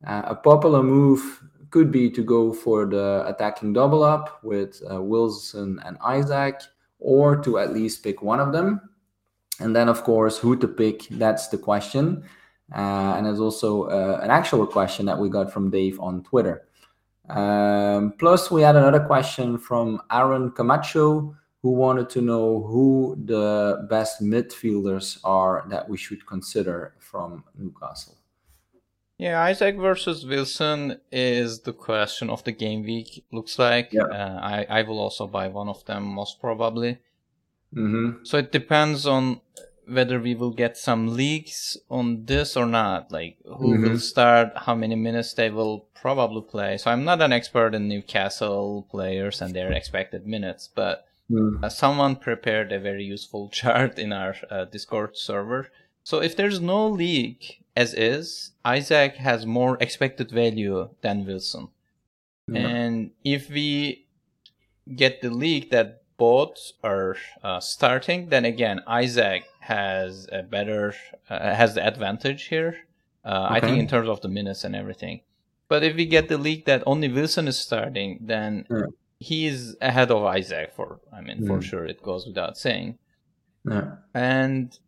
Uh, 0.07 0.21
a 0.27 0.35
popular 0.35 0.83
move 0.83 1.43
could 1.71 1.91
be 1.91 2.11
to 2.11 2.23
go 2.23 2.53
for 2.53 2.85
the 2.85 3.25
attacking 3.27 3.73
double 3.73 4.03
up 4.03 4.45
with 4.45 4.83
uh, 4.93 5.01
Wilson 5.01 5.81
and 5.87 5.97
Isak, 6.07 6.61
or 6.99 7.41
to 7.41 7.59
at 7.59 7.73
least 7.73 8.05
pick 8.05 8.21
one 8.21 8.39
of 8.39 8.53
them. 8.53 8.83
And 9.61 9.75
then, 9.75 9.89
of 9.89 10.05
course, 10.05 10.37
who 10.37 10.57
to 10.59 10.69
pick, 10.69 11.09
that's 11.09 11.49
the 11.49 11.57
question. 11.57 12.23
Uh, 12.73 13.15
and 13.17 13.27
there's 13.27 13.41
also 13.41 13.85
uh, 13.85 14.21
an 14.23 14.31
actual 14.31 14.67
question 14.67 15.07
that 15.07 15.19
we 15.19 15.29
got 15.29 15.53
from 15.53 15.71
Dave 15.71 16.01
on 16.01 16.23
Twitter. 16.23 16.67
Um, 17.29 18.15
plus, 18.19 18.51
we 18.51 18.63
had 18.63 18.77
another 18.77 19.01
question 19.01 19.59
from 19.59 20.03
Aaron 20.11 20.51
Camacho, 20.51 21.37
who 21.63 21.71
wanted 21.71 22.11
to 22.11 22.21
know 22.21 22.63
who 22.63 23.17
the 23.25 23.87
best 23.89 24.23
midfielders 24.23 25.19
are 25.25 25.65
that 25.71 25.89
we 25.89 25.97
should 25.97 26.27
consider 26.27 26.95
from 26.99 27.45
Newcastle. 27.57 28.17
Yeah, 29.17 29.49
Isak 29.49 29.77
versus 29.77 30.27
Wilson 30.27 31.01
is 31.13 31.61
the 31.61 31.73
question 31.73 32.29
of 32.29 32.43
the 32.45 32.53
game 32.53 32.83
week. 32.83 33.25
Looks 33.31 33.59
like 33.59 33.93
yeah. 33.93 34.03
uh, 34.03 34.41
I 34.43 34.67
I 34.69 34.83
will 34.83 34.99
also 34.99 35.27
buy 35.27 35.49
one 35.49 35.69
of 35.69 35.85
them 35.85 36.03
most 36.05 36.41
probably. 36.41 36.99
Mm-hmm. 37.75 38.25
So 38.25 38.39
it 38.39 38.53
depends 38.53 39.07
on 39.07 39.41
whether 39.87 40.21
we 40.21 40.35
will 40.35 40.51
get 40.51 40.77
some 40.77 41.15
leaks 41.17 41.77
on 41.91 42.25
this 42.27 42.57
or 42.57 42.67
not. 42.67 43.13
Like 43.13 43.39
who 43.45 43.75
mm-hmm. 43.75 43.83
will 43.83 43.99
start, 43.99 44.53
how 44.57 44.75
many 44.75 44.95
minutes 44.95 45.35
they 45.35 45.51
will 45.51 45.87
probably 45.95 46.43
play. 46.43 46.79
So 46.79 46.91
I'm 46.91 47.05
not 47.05 47.23
an 47.23 47.33
expert 47.33 47.75
in 47.75 47.89
Newcastle 47.89 48.87
players 48.91 49.41
and 49.41 49.55
their 49.55 49.73
expected 49.73 50.27
minutes, 50.27 50.69
but 50.75 51.07
mm. 51.31 51.63
uh, 51.63 51.69
someone 51.69 52.17
prepared 52.17 52.73
a 52.73 52.79
very 52.79 53.05
useful 53.05 53.49
chart 53.53 53.99
in 53.99 54.13
our 54.13 54.35
uh, 54.51 54.65
Discord 54.67 55.17
server. 55.17 55.71
So 56.03 56.21
if 56.21 56.37
there's 56.37 56.61
no 56.61 56.87
leak 56.87 57.65
as 57.77 57.95
is, 57.95 58.53
Isak 58.65 59.17
has 59.17 59.47
more 59.47 59.77
expected 59.81 60.31
value 60.31 60.91
than 61.01 61.27
Wilson. 61.27 61.69
And 62.55 63.13
if 63.25 63.49
we 63.49 64.07
get 64.95 65.23
the 65.23 65.31
leak 65.31 65.71
that 65.71 66.03
both 66.17 66.73
are 66.83 67.17
uh, 67.43 67.61
starting, 67.61 68.29
then 68.29 68.45
again, 68.45 68.81
Isak 68.89 69.45
has 69.65 70.29
a 70.31 70.43
better 70.43 70.95
uh, 71.31 71.55
has 71.55 71.75
the 71.75 71.87
advantage 71.87 72.45
here. 72.45 72.77
Uh, 73.25 73.47
okay. 73.47 73.55
I 73.55 73.61
think 73.61 73.79
in 73.79 73.89
terms 73.89 74.09
of 74.09 74.21
the 74.21 74.29
minutes 74.29 74.65
and 74.65 74.77
everything. 74.77 75.23
But 75.69 75.83
if 75.83 75.97
we 75.97 76.05
get 76.05 76.29
the 76.29 76.37
leak 76.37 76.67
that 76.67 76.83
only 76.87 77.09
Wilson 77.09 77.49
is 77.49 77.59
starting, 77.59 78.19
then 78.21 78.67
yeah. 78.71 78.87
he 79.19 79.47
is 79.47 79.77
ahead 79.81 80.11
of 80.11 80.23
Isak 80.37 80.75
for 80.77 81.01
I 81.13 81.21
mean 81.23 81.41
mm. 81.41 81.47
for 81.47 81.63
sure 81.63 81.87
it 81.87 82.03
goes 82.03 82.27
without 82.27 82.59
saying. 82.59 82.99
Yeah. 83.65 83.97
And 84.13 84.79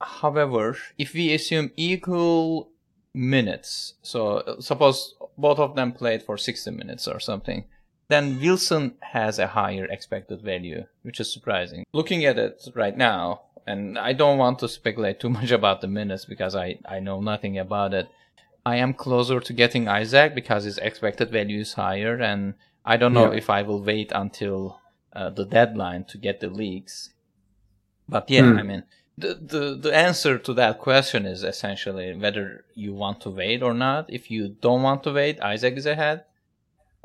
however, 0.00 0.76
if 0.96 1.12
we 1.12 1.34
assume 1.34 1.70
equal 1.76 2.70
minutes, 3.12 3.94
so 4.02 4.56
suppose 4.60 5.14
both 5.36 5.58
of 5.58 5.76
them 5.76 5.92
played 5.92 6.22
for 6.22 6.38
60 6.38 6.70
minutes 6.70 7.06
or 7.06 7.20
something, 7.20 7.64
then 8.08 8.40
Wilson 8.40 8.94
has 9.00 9.38
a 9.38 9.48
higher 9.48 9.84
expected 9.84 10.40
value, 10.40 10.84
which 11.02 11.20
is 11.20 11.32
surprising. 11.32 11.84
Looking 11.92 12.24
at 12.24 12.38
it 12.38 12.66
right 12.74 12.96
now, 12.96 13.42
and 13.68 13.98
I 13.98 14.14
don't 14.14 14.38
want 14.38 14.58
to 14.60 14.68
speculate 14.68 15.20
too 15.20 15.28
much 15.38 15.50
about 15.50 15.80
the 15.80 15.88
minutes 15.88 16.24
because 16.24 16.56
I, 16.56 16.78
I 16.88 17.00
know 17.00 17.20
nothing 17.20 17.58
about 17.58 17.92
it. 17.94 18.08
I 18.64 18.76
am 18.76 18.94
closer 18.94 19.40
to 19.40 19.52
getting 19.52 19.86
Isak 19.88 20.34
because 20.34 20.64
his 20.64 20.78
expected 20.78 21.30
value 21.30 21.60
is 21.60 21.74
higher, 21.74 22.16
and 22.16 22.54
I 22.84 22.96
don't 22.96 23.14
know 23.14 23.30
yeah. 23.30 23.38
if 23.38 23.48
I 23.48 23.62
will 23.62 23.82
wait 23.82 24.10
until 24.14 24.80
uh, 25.12 25.30
the 25.30 25.44
deadline 25.44 26.04
to 26.04 26.18
get 26.18 26.40
the 26.40 26.48
leaks. 26.48 27.10
But 28.08 28.28
yeah, 28.30 28.50
hmm. 28.50 28.58
I 28.58 28.62
mean, 28.62 28.82
the, 29.16 29.34
the 29.34 29.78
the 29.84 29.94
answer 29.94 30.38
to 30.38 30.52
that 30.54 30.78
question 30.78 31.24
is 31.26 31.44
essentially 31.44 32.14
whether 32.14 32.64
you 32.74 32.94
want 32.94 33.20
to 33.22 33.30
wait 33.30 33.62
or 33.62 33.74
not. 33.74 34.12
If 34.12 34.30
you 34.30 34.48
don't 34.48 34.82
want 34.82 35.02
to 35.04 35.12
wait, 35.12 35.38
Isak 35.42 35.76
is 35.76 35.86
ahead 35.86 36.24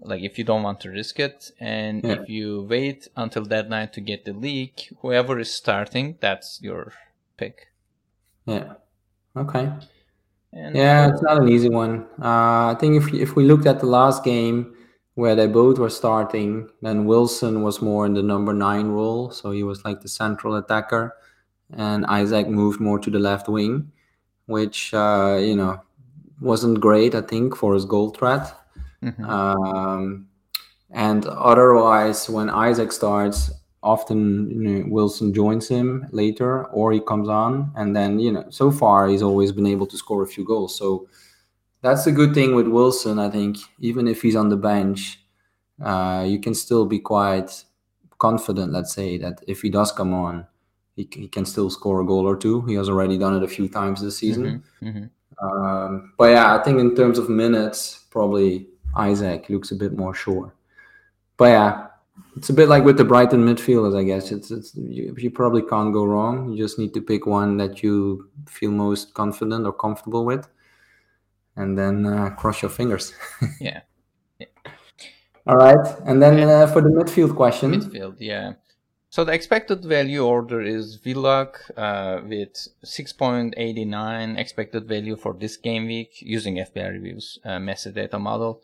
like 0.02 0.22
if 0.22 0.38
you 0.38 0.44
don't 0.44 0.64
want 0.64 0.80
to 0.82 0.90
risk 0.90 1.20
it 1.20 1.52
and 1.60 2.04
yeah. 2.04 2.14
if 2.14 2.30
you 2.30 2.66
wait 2.70 3.08
until 3.16 3.46
deadline 3.46 3.90
to 3.90 4.02
get 4.02 4.26
the 4.26 4.34
leak 4.34 4.92
whoever 5.02 5.40
is 5.40 5.54
starting 5.54 6.18
that's 6.20 6.60
your 6.62 6.94
pick. 7.38 7.68
Yeah. 8.46 8.74
Okay. 9.36 9.72
And 10.52 10.76
yeah 10.76 11.10
it's 11.10 11.22
not 11.22 11.38
an 11.38 11.50
easy 11.50 11.70
one. 11.70 12.08
Uh, 12.22 12.74
i 12.74 12.78
think 12.80 13.02
if, 13.02 13.14
if 13.14 13.36
we 13.36 13.46
looked 13.46 13.66
at 13.66 13.80
the 13.80 13.86
last 13.86 14.24
game 14.24 14.76
where 15.16 15.36
they 15.36 15.48
both 15.48 15.78
were 15.78 15.90
starting 15.90 16.68
then 16.82 17.06
wilson 17.06 17.62
was 17.62 17.82
more 17.82 18.06
in 18.06 18.14
the 18.14 18.24
number 18.24 18.54
nine 18.54 18.88
role 18.88 19.30
so 19.30 19.52
he 19.52 19.64
was 19.64 19.86
like 19.86 20.02
the 20.02 20.10
central 20.10 20.56
attacker 20.56 21.16
and 21.78 22.06
isak 22.10 22.48
moved 22.48 22.80
more 22.80 23.00
to 23.00 23.12
the 23.12 23.20
left 23.20 23.48
wing 23.48 23.92
which 24.48 24.94
uh, 24.94 25.38
you 25.40 25.56
know 25.56 25.80
wasn't 26.42 26.80
great 26.80 27.14
i 27.14 27.22
think 27.22 27.56
for 27.56 27.74
his 27.74 27.86
goal 27.86 28.10
threat 28.10 28.63
Mm-hmm. 29.04 29.26
Um, 29.26 30.28
And 30.96 31.26
otherwise, 31.26 32.30
when 32.30 32.50
Isak 32.50 32.92
starts, 32.92 33.52
often 33.82 34.48
you 34.52 34.62
know, 34.62 34.86
Wilson 34.88 35.34
joins 35.34 35.68
him 35.68 36.06
later 36.12 36.66
or 36.66 36.92
he 36.92 37.00
comes 37.00 37.28
on. 37.28 37.72
And 37.76 37.96
then, 37.96 38.20
you 38.20 38.32
know, 38.32 38.46
so 38.50 38.70
far 38.72 39.08
he's 39.08 39.24
always 39.24 39.52
been 39.52 39.66
able 39.66 39.88
to 39.88 39.98
score 39.98 40.22
a 40.22 40.28
few 40.28 40.46
goals. 40.46 40.78
So 40.78 41.08
that's 41.82 42.06
the 42.06 42.12
good 42.12 42.34
thing 42.34 42.54
with 42.54 42.68
Wilson, 42.68 43.18
I 43.18 43.30
think. 43.32 43.58
Even 43.80 44.08
if 44.08 44.22
he's 44.22 44.36
on 44.36 44.50
the 44.50 44.56
bench, 44.56 45.20
uh, 45.82 46.26
you 46.28 46.40
can 46.40 46.54
still 46.54 46.86
be 46.86 47.00
quite 47.00 47.66
confident, 48.20 48.72
let's 48.72 48.94
say, 48.94 49.18
that 49.18 49.42
if 49.48 49.64
he 49.64 49.70
does 49.70 49.92
come 49.92 50.14
on, 50.14 50.46
he, 50.96 51.10
he 51.12 51.28
can 51.28 51.46
still 51.46 51.72
score 51.72 52.02
a 52.02 52.06
goal 52.06 52.28
or 52.28 52.38
two. 52.38 52.62
He 52.68 52.76
has 52.76 52.88
already 52.88 53.18
done 53.18 53.36
it 53.36 53.44
a 53.44 53.48
few 53.48 53.68
times 53.68 54.00
this 54.00 54.18
season. 54.20 54.64
Mm-hmm, 54.82 54.88
mm-hmm. 54.88 55.46
Um, 55.46 56.14
but 56.20 56.30
yeah, 56.30 56.56
I 56.56 56.64
think 56.64 56.80
in 56.80 56.96
terms 56.96 57.18
of 57.18 57.30
minutes, 57.30 58.06
probably 58.12 58.70
Isak 58.98 59.50
looks 59.50 59.72
a 59.72 59.76
bit 59.76 59.98
more 59.98 60.14
sure. 60.14 60.54
But 61.38 61.46
yeah, 61.46 61.88
it's 62.36 62.50
a 62.50 62.54
bit 62.54 62.70
like 62.70 62.84
with 62.84 62.98
the 62.98 63.04
Brighton 63.04 63.46
midfielders, 63.46 63.98
I 63.98 64.04
guess. 64.04 64.32
It's 64.32 64.52
it's 64.52 64.76
you, 64.76 65.16
you 65.18 65.32
probably 65.32 65.62
can't 65.62 65.94
go 65.94 66.04
wrong. 66.04 66.52
You 66.52 66.58
just 66.58 66.80
need 66.80 66.94
to 66.94 67.02
pick 67.02 67.26
one 67.26 67.58
that 67.58 67.84
you 67.84 68.30
feel 68.48 68.72
most 68.72 69.14
confident 69.14 69.66
or 69.66 69.74
comfortable 69.74 70.26
with, 70.26 70.48
and 71.56 71.78
then 71.78 72.06
uh, 72.06 72.30
cross 72.32 72.62
your 72.62 72.70
fingers. 72.70 73.14
yeah. 73.60 73.82
yeah. 74.40 74.48
All 75.46 75.58
right, 75.58 75.86
and 76.06 76.22
then 76.22 76.40
uh, 76.40 76.68
for 76.68 76.82
the 76.82 76.90
midfield 76.90 77.36
question. 77.36 77.72
Midfield, 77.72 78.16
yeah. 78.20 78.54
So 79.10 79.24
the 79.24 79.32
expected 79.32 79.86
value 79.86 80.26
order 80.26 80.60
is 80.60 81.00
Willock 81.06 81.60
uh, 81.78 82.22
with 82.24 82.56
6.89 82.84 84.40
expected 84.40 84.88
value 84.88 85.16
for 85.16 85.34
this 85.34 85.56
game 85.56 85.86
week 85.86 86.20
using 86.20 86.56
FPL 86.56 86.94
reviews 86.94 87.38
uh, 87.46 87.60
data 87.92 88.18
model. 88.18 88.64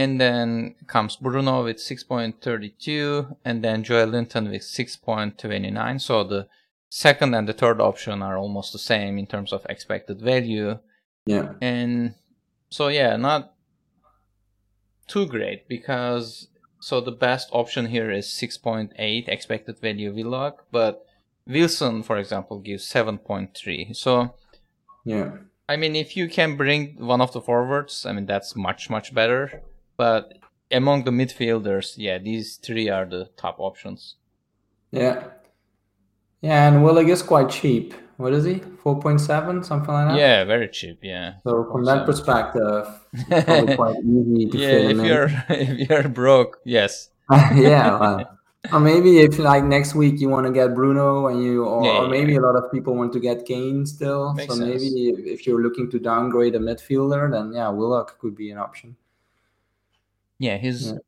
And 0.00 0.18
then 0.18 0.76
comes 0.86 1.16
Bruno 1.16 1.64
with 1.64 1.76
6.32 1.76 3.36
and 3.44 3.62
then 3.62 3.84
Joelinton 3.84 4.50
with 4.50 4.62
6.29. 4.62 6.00
So 6.00 6.24
the 6.24 6.48
second 6.88 7.34
and 7.34 7.46
the 7.46 7.52
third 7.52 7.80
option 7.80 8.22
are 8.22 8.38
almost 8.38 8.72
the 8.72 8.78
same 8.78 9.18
in 9.18 9.26
terms 9.26 9.52
of 9.52 9.66
expected 9.68 10.18
value. 10.20 10.78
Yeah. 11.26 11.52
And 11.60 12.14
so 12.70 12.88
yeah, 12.88 13.16
not 13.16 13.52
too 15.06 15.26
great 15.26 15.68
because 15.68 16.48
so 16.80 17.02
the 17.02 17.12
best 17.12 17.50
option 17.52 17.86
here 17.86 18.10
is 18.10 18.26
6.8 18.26 19.28
expected 19.28 19.78
value 19.80 20.14
Willock, 20.14 20.64
but 20.72 21.04
Wilson, 21.46 22.02
for 22.02 22.16
example, 22.16 22.58
gives 22.58 22.88
7.3. 22.88 23.94
So, 23.94 24.34
yeah. 25.04 25.32
I 25.68 25.76
mean, 25.76 25.94
if 25.94 26.16
you 26.16 26.28
can 26.28 26.56
bring 26.56 26.96
one 26.98 27.20
of 27.20 27.32
the 27.32 27.40
forwards, 27.40 28.06
I 28.06 28.12
mean, 28.12 28.26
that's 28.26 28.56
much, 28.56 28.88
much 28.88 29.14
better. 29.14 29.62
But 30.00 30.38
among 30.72 31.04
the 31.04 31.10
midfielders, 31.10 31.92
yeah, 31.98 32.16
these 32.16 32.56
three 32.56 32.88
are 32.88 33.04
the 33.04 33.28
top 33.36 33.56
options. 33.58 34.14
Yeah. 34.90 35.24
Yeah, 36.40 36.68
and 36.68 36.82
Willock 36.82 37.08
is 37.08 37.20
quite 37.20 37.50
cheap. 37.50 37.92
What 38.16 38.32
is 38.32 38.46
he? 38.46 38.60
4.7, 38.82 39.62
something 39.62 39.92
like 39.92 40.08
that? 40.08 40.16
Yeah, 40.16 40.44
very 40.44 40.68
cheap, 40.68 41.00
yeah. 41.02 41.34
So 41.44 41.68
from 41.70 41.84
that 41.84 42.06
perspective, 42.06 42.86
probably 43.28 43.76
quite 43.82 43.96
easy 43.98 44.46
to 44.48 44.58
yeah, 44.58 44.90
if 44.92 44.96
you're 45.04 45.30
if 45.50 45.90
you're 45.90 46.08
broke, 46.08 46.60
yes. 46.64 47.10
yeah, 47.54 47.98
well, 47.98 48.38
or 48.72 48.80
maybe 48.80 49.18
if 49.18 49.38
like 49.38 49.64
next 49.64 49.94
week 49.94 50.18
you 50.18 50.30
want 50.30 50.46
to 50.46 50.52
get 50.52 50.74
Bruno 50.74 51.26
and 51.26 51.44
you 51.44 51.66
or, 51.66 51.84
yeah, 51.84 51.98
or 51.98 52.08
maybe 52.08 52.32
yeah. 52.32 52.38
a 52.38 52.44
lot 52.48 52.56
of 52.56 52.72
people 52.72 52.94
want 52.94 53.12
to 53.12 53.20
get 53.20 53.44
Kane 53.44 53.84
still. 53.84 54.32
Makes 54.32 54.54
so 54.54 54.60
sense. 54.60 54.82
maybe 54.82 55.10
if 55.30 55.46
you're 55.46 55.62
looking 55.62 55.90
to 55.90 55.98
downgrade 55.98 56.54
a 56.54 56.58
midfielder, 56.58 57.30
then 57.30 57.52
yeah, 57.52 57.68
Willock 57.68 58.18
could 58.18 58.34
be 58.34 58.50
an 58.50 58.56
option. 58.56 58.96
Yeah, 60.40 60.56
his 60.56 60.92
yeah. 60.92 60.98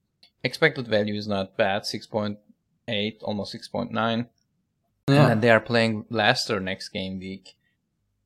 expected 0.45 0.87
value 0.87 1.15
is 1.15 1.27
not 1.27 1.57
bad, 1.57 1.87
six 1.87 2.07
point 2.07 2.39
eight, 2.87 3.19
almost 3.23 3.51
six 3.51 3.67
point 3.67 3.91
nine. 3.91 4.29
Yeah. 5.09 5.33
And 5.33 5.43
they 5.43 5.51
are 5.51 5.59
playing 5.59 6.05
Leicester 6.11 6.61
next 6.61 6.91
game 6.91 7.19
week. 7.19 7.57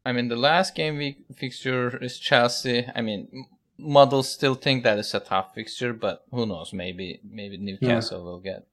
I 0.04 0.12
mean, 0.12 0.28
the 0.28 0.36
last 0.36 0.74
game 0.74 0.98
week 0.98 1.24
fixture 1.34 1.96
is 2.02 2.18
Chelsea. 2.18 2.86
I 2.94 3.00
mean, 3.02 3.46
models 3.78 4.28
still 4.28 4.56
think 4.56 4.82
that 4.82 4.98
it's 4.98 5.14
a 5.14 5.20
tough 5.20 5.54
fixture, 5.54 5.92
but 5.92 6.24
who 6.32 6.44
knows? 6.44 6.72
Maybe 6.72 7.20
maybe 7.22 7.56
Newcastle 7.56 8.18
yeah. 8.18 8.24
will 8.24 8.40
get 8.40 8.66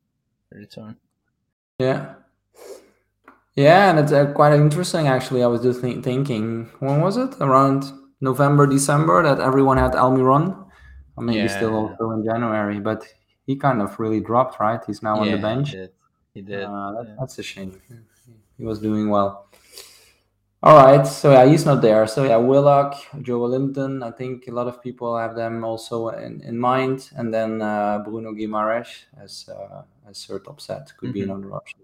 a 0.51 0.57
return. 0.57 0.97
Yeah. 1.77 2.15
Yeah, 3.55 3.91
and 3.91 3.99
it's 3.99 4.11
uh, 4.11 4.33
quite 4.33 4.53
interesting 4.53 5.07
actually. 5.07 5.43
I 5.43 5.47
was 5.47 5.61
just 5.61 5.81
th- 5.81 6.03
thinking, 6.03 6.71
when 6.79 7.01
was 7.01 7.17
it? 7.17 7.35
Around 7.39 7.85
November, 8.19 8.65
December, 8.65 9.21
that 9.21 9.39
everyone 9.39 9.77
had 9.77 9.91
Almiron. 9.91 10.65
Or 11.15 11.23
maybe 11.23 11.39
yeah. 11.39 11.47
still 11.47 11.75
also 11.75 12.11
in 12.11 12.23
January, 12.23 12.79
but 12.79 13.03
he 13.45 13.55
kind 13.55 13.81
of 13.81 13.99
really 13.99 14.19
dropped, 14.19 14.59
right? 14.59 14.81
He's 14.85 15.03
now 15.03 15.15
yeah, 15.15 15.21
on 15.21 15.31
the 15.31 15.37
bench. 15.37 15.75
He 16.33 16.41
did. 16.41 16.63
Uh, 16.63 16.91
that, 16.93 17.05
yeah. 17.07 17.15
That's 17.19 17.37
a 17.37 17.43
shame. 17.43 17.79
He 18.57 18.65
was 18.65 18.79
doing 18.79 19.09
well. 19.09 19.47
All 20.63 20.77
right, 20.77 21.05
so 21.05 21.33
yeah, 21.33 21.45
he's 21.45 21.65
not 21.65 21.81
there. 21.81 22.07
So 22.07 22.23
yeah, 22.23 22.37
Willock, 22.37 22.95
Joelinton. 23.17 24.01
I 24.01 24.11
think 24.11 24.47
a 24.47 24.51
lot 24.51 24.67
of 24.67 24.81
people 24.81 25.17
have 25.17 25.35
them 25.35 25.65
also 25.65 26.07
in, 26.07 26.39
in 26.41 26.57
mind, 26.57 27.09
and 27.17 27.33
then 27.33 27.61
uh, 27.61 27.99
Bruno 27.99 28.31
Guimaraes 28.31 29.03
as 29.21 29.49
uh, 29.49 29.81
as 30.09 30.25
third 30.25 30.47
upset 30.47 30.93
could 30.97 31.09
mm-hmm. 31.09 31.13
be 31.13 31.21
another 31.23 31.53
option. 31.53 31.81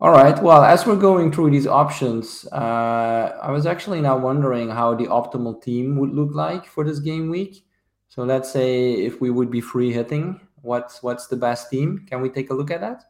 All 0.00 0.10
right. 0.10 0.40
Well, 0.42 0.64
as 0.64 0.84
we're 0.84 0.96
going 0.96 1.30
through 1.30 1.50
these 1.52 1.66
options, 1.68 2.44
uh, 2.50 3.38
I 3.40 3.52
was 3.52 3.66
actually 3.66 4.00
now 4.00 4.18
wondering 4.18 4.68
how 4.70 4.94
the 4.94 5.06
optimal 5.06 5.62
team 5.62 5.96
would 5.98 6.12
look 6.12 6.34
like 6.34 6.66
for 6.66 6.84
this 6.84 6.98
game 6.98 7.30
week. 7.30 7.64
So 8.08 8.24
let's 8.24 8.50
say 8.50 8.92
if 8.92 9.20
we 9.20 9.30
would 9.30 9.50
be 9.50 9.60
free 9.60 9.92
hitting, 9.92 10.40
what's 10.62 11.02
what's 11.02 11.26
the 11.26 11.36
best 11.36 11.70
team? 11.70 12.06
Can 12.08 12.20
we 12.20 12.30
take 12.30 12.50
a 12.50 12.54
look 12.54 12.70
at 12.70 12.80
that? 12.80 13.04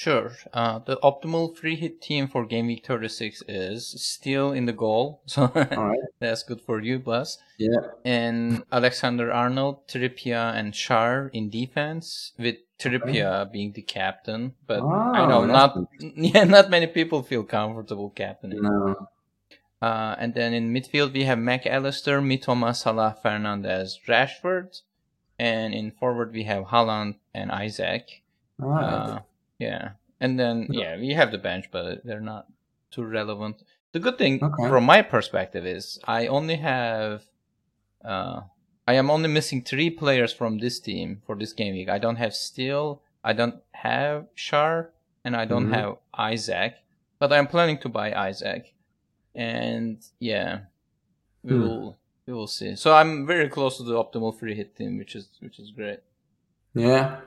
Sure. 0.00 0.32
Uh, 0.54 0.78
the 0.78 0.96
optimal 1.02 1.54
free 1.54 1.76
hit 1.76 2.00
team 2.00 2.26
for 2.26 2.46
game 2.46 2.68
week 2.68 2.86
36 2.86 3.42
is 3.46 3.86
Steele 4.00 4.50
in 4.50 4.64
the 4.64 4.72
goal. 4.72 5.20
So 5.26 5.52
that's 6.18 6.42
good 6.42 6.62
for 6.62 6.80
you, 6.80 6.98
Bas. 6.98 7.36
Yeah. 7.58 7.80
And 8.02 8.64
Alexander 8.72 9.30
Arnold, 9.30 9.86
Trippier, 9.88 10.54
and 10.54 10.72
Schär 10.72 11.28
in 11.34 11.50
defense, 11.50 12.32
with 12.38 12.56
Trippier 12.78 13.42
okay. 13.42 13.50
being 13.52 13.72
the 13.72 13.82
captain. 13.82 14.54
But 14.66 14.80
I 14.82 15.26
know 15.26 15.44
not 15.44 15.76
yeah, 16.00 16.44
not 16.44 16.70
many 16.70 16.86
people 16.86 17.22
feel 17.22 17.44
comfortable 17.44 18.08
captaining. 18.08 18.62
No. 18.62 18.96
Uh, 19.82 20.14
and 20.18 20.34
then 20.34 20.52
in 20.52 20.72
midfield 20.72 21.12
we 21.12 21.24
have 21.24 21.38
Mac 21.38 21.66
Allister, 21.66 22.20
Mitoma, 22.20 22.76
Salah, 22.76 23.16
Fernandes, 23.24 23.98
Rashford, 24.06 24.82
and 25.38 25.72
in 25.72 25.90
forward 25.90 26.32
we 26.32 26.44
have 26.44 26.64
Haaland 26.64 27.16
and 27.32 27.50
Isak. 27.50 28.22
Uh, 28.62 29.20
yeah, 29.58 29.92
and 30.20 30.38
then 30.38 30.68
yeah, 30.70 30.98
we 30.98 31.14
have 31.14 31.32
the 31.32 31.38
bench, 31.38 31.70
but 31.70 32.04
they're 32.04 32.20
not 32.20 32.46
too 32.90 33.04
relevant. 33.04 33.62
The 33.92 34.00
good 34.00 34.18
thing 34.18 34.42
okay. 34.42 34.68
from 34.68 34.84
my 34.84 35.02
perspective 35.02 35.66
is 35.66 35.98
I 36.04 36.26
only 36.26 36.56
have, 36.56 37.22
uh, 38.04 38.42
I 38.86 38.94
am 38.94 39.10
only 39.10 39.28
missing 39.28 39.62
three 39.62 39.90
players 39.90 40.32
from 40.32 40.58
this 40.58 40.78
team 40.78 41.22
for 41.26 41.34
this 41.36 41.52
game 41.52 41.72
week. 41.74 41.88
I 41.88 41.98
don't 41.98 42.16
have 42.16 42.34
Steele, 42.34 43.02
I 43.24 43.32
don't 43.32 43.56
have 43.72 44.26
Schär, 44.36 44.88
and 45.24 45.34
I 45.34 45.46
don't 45.46 45.70
mm-hmm. 45.70 45.74
have 45.74 46.32
Isak. 46.32 46.74
but 47.20 47.32
I'm 47.32 47.46
planning 47.46 47.78
to 47.78 47.88
buy 47.88 48.28
Isak, 48.28 48.72
and 49.34 49.98
yeah, 50.18 50.60
we 51.42 51.54
hmm. 51.54 51.62
will 51.62 51.98
we 52.26 52.32
will 52.32 52.46
see. 52.46 52.76
So 52.76 52.94
I'm 52.94 53.26
very 53.26 53.48
close 53.48 53.76
to 53.78 53.82
the 53.82 53.94
optimal 53.94 54.38
free 54.38 54.54
hit 54.54 54.76
team, 54.76 54.98
which 54.98 55.14
is 55.14 55.28
which 55.40 55.58
is 55.58 55.70
great. 55.70 56.00
Yeah, 56.74 57.20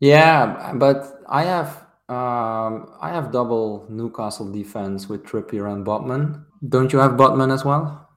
yeah, 0.00 0.72
but 0.74 1.22
I 1.28 1.44
have 1.44 1.86
um, 2.08 2.88
I 3.00 3.10
have 3.10 3.32
double 3.32 3.86
Newcastle 3.90 4.50
defense 4.50 5.08
with 5.08 5.24
Trippier 5.24 5.72
and 5.72 5.84
Botman. 5.84 6.44
Don't 6.68 6.92
you 6.92 6.98
have 6.98 7.12
Botman 7.12 7.52
as 7.52 7.64
well? 7.64 8.08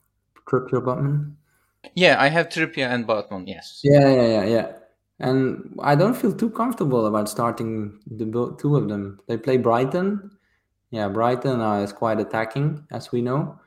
Trippier, 0.47 0.83
Botman. 0.83 1.33
Yeah, 1.95 2.21
I 2.21 2.29
have 2.29 2.49
Trippier 2.49 2.89
and 2.89 3.05
Botman. 3.05 3.47
Yes. 3.47 3.81
Yeah, 3.83 4.07
yeah, 4.09 4.27
yeah, 4.27 4.45
yeah. 4.45 4.71
And 5.19 5.77
I 5.81 5.95
don't 5.95 6.15
feel 6.15 6.33
too 6.33 6.49
comfortable 6.49 7.05
about 7.05 7.29
starting 7.29 7.99
the 8.07 8.55
two 8.59 8.75
of 8.75 8.87
them. 8.87 9.19
They 9.27 9.37
play 9.37 9.57
Brighton. 9.57 10.31
Yeah, 10.91 11.07
Brighton 11.07 11.61
uh, 11.61 11.79
is 11.79 11.93
quite 11.93 12.19
attacking, 12.19 12.85
as 12.91 13.11
we 13.11 13.21
know. 13.21 13.59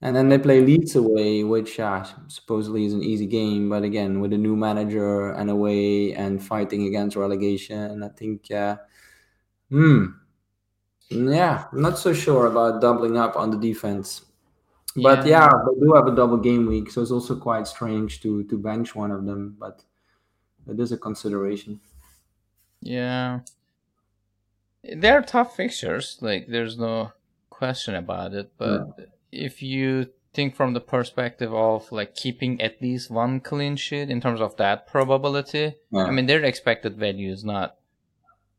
And 0.00 0.16
then 0.16 0.28
they 0.28 0.38
play 0.38 0.60
Leeds 0.60 0.96
away, 0.96 1.44
which 1.44 1.78
uh, 1.78 2.04
supposedly 2.26 2.86
is 2.86 2.92
an 2.92 3.04
easy 3.04 3.26
game, 3.26 3.68
but 3.68 3.84
again, 3.84 4.20
with 4.20 4.32
a 4.32 4.38
new 4.38 4.56
manager 4.56 5.30
and 5.30 5.48
away 5.48 6.12
and 6.14 6.42
fighting 6.42 6.88
against 6.88 7.14
relegation, 7.14 8.02
I 8.02 8.08
think, 8.08 8.50
uh, 8.50 8.78
hmm, 9.70 10.06
yeah, 11.08 11.66
I'm 11.70 11.82
not 11.82 11.98
so 11.98 12.12
sure 12.12 12.46
about 12.46 12.80
doubling 12.80 13.16
up 13.16 13.36
on 13.36 13.50
the 13.50 13.58
defense. 13.58 14.24
But 14.96 15.24
yeah. 15.24 15.44
yeah, 15.44 15.50
they 15.68 15.86
do 15.86 15.92
have 15.94 16.06
a 16.06 16.14
double 16.14 16.36
game 16.36 16.66
week, 16.66 16.90
so 16.90 17.00
it's 17.00 17.10
also 17.10 17.36
quite 17.36 17.66
strange 17.66 18.20
to 18.22 18.44
to 18.44 18.58
bench 18.58 18.94
one 18.94 19.10
of 19.10 19.24
them, 19.24 19.56
but 19.58 19.82
it 20.66 20.78
is 20.78 20.92
a 20.92 20.98
consideration. 20.98 21.80
Yeah, 22.82 23.40
they're 24.84 25.22
tough 25.22 25.56
fixtures. 25.56 26.18
Like, 26.20 26.46
there's 26.48 26.78
no 26.78 27.12
question 27.50 27.94
about 27.94 28.34
it, 28.34 28.52
but. 28.58 28.94
Yeah 28.98 29.04
if 29.34 29.62
you 29.62 30.06
think 30.34 30.54
from 30.54 30.74
the 30.74 30.80
perspective 30.80 31.54
of 31.54 31.90
like 31.90 32.14
keeping 32.14 32.60
at 32.60 32.82
least 32.82 33.10
one 33.10 33.40
clean 33.40 33.76
sheet 33.76 34.10
in 34.10 34.20
terms 34.20 34.42
of 34.42 34.54
that 34.58 34.86
probability. 34.86 35.74
Yeah. 35.90 36.04
I 36.04 36.10
mean, 36.10 36.26
their 36.26 36.44
expected 36.44 36.98
value 36.98 37.32
is 37.32 37.42
not 37.42 37.76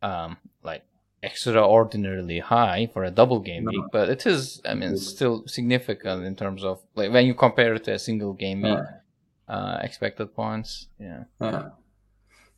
um, 0.02 0.38
like 0.64 0.84
extraordinarily 1.22 2.40
high 2.40 2.90
for 2.92 3.04
a 3.04 3.12
double 3.12 3.40
game 3.40 3.66
No. 3.66 3.70
week, 3.72 3.84
but 3.92 4.10
it 4.10 4.26
is. 4.26 4.62
I 4.66 4.74
mean, 4.74 4.98
still 4.98 5.44
significant 5.48 6.26
in 6.26 6.36
terms 6.36 6.64
of 6.64 6.82
like 6.96 7.12
when 7.12 7.28
you 7.28 7.36
compare 7.36 7.76
it 7.76 7.84
to 7.84 7.94
a 7.94 8.00
single 8.00 8.34
game 8.34 8.64
week 8.64 8.80
Yeah. 9.48 9.54
uh, 9.56 9.80
expected 9.84 10.34
points. 10.36 10.88
Yeah. 11.00 11.26
Yeah, 11.40 11.70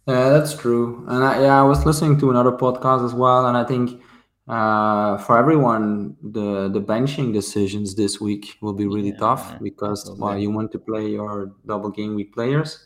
yeah, 0.07 0.29
that's 0.29 0.55
true. 0.55 1.05
And 1.07 1.23
I, 1.23 1.41
yeah, 1.41 1.59
I 1.59 1.63
was 1.63 1.85
listening 1.85 2.19
to 2.19 2.29
another 2.29 2.51
podcast 2.51 3.05
as 3.05 3.13
well, 3.13 3.47
and 3.47 3.57
I 3.57 3.63
think 3.63 4.01
uh, 4.47 5.17
for 5.17 5.37
everyone, 5.37 6.15
the 6.21 6.69
the 6.69 6.81
benching 6.81 7.33
decisions 7.33 7.95
this 7.95 8.21
week 8.21 8.57
will 8.61 8.73
be 8.73 8.85
really 8.87 9.11
Yeah, 9.11 9.19
tough 9.19 9.55
because 9.61 10.05
absolutely. 10.05 10.17
well, 10.17 10.37
you 10.37 10.51
want 10.51 10.71
to 10.73 10.79
play 10.79 11.09
your 11.09 11.53
double 11.65 11.89
game 11.89 12.15
week 12.15 12.33
players, 12.33 12.85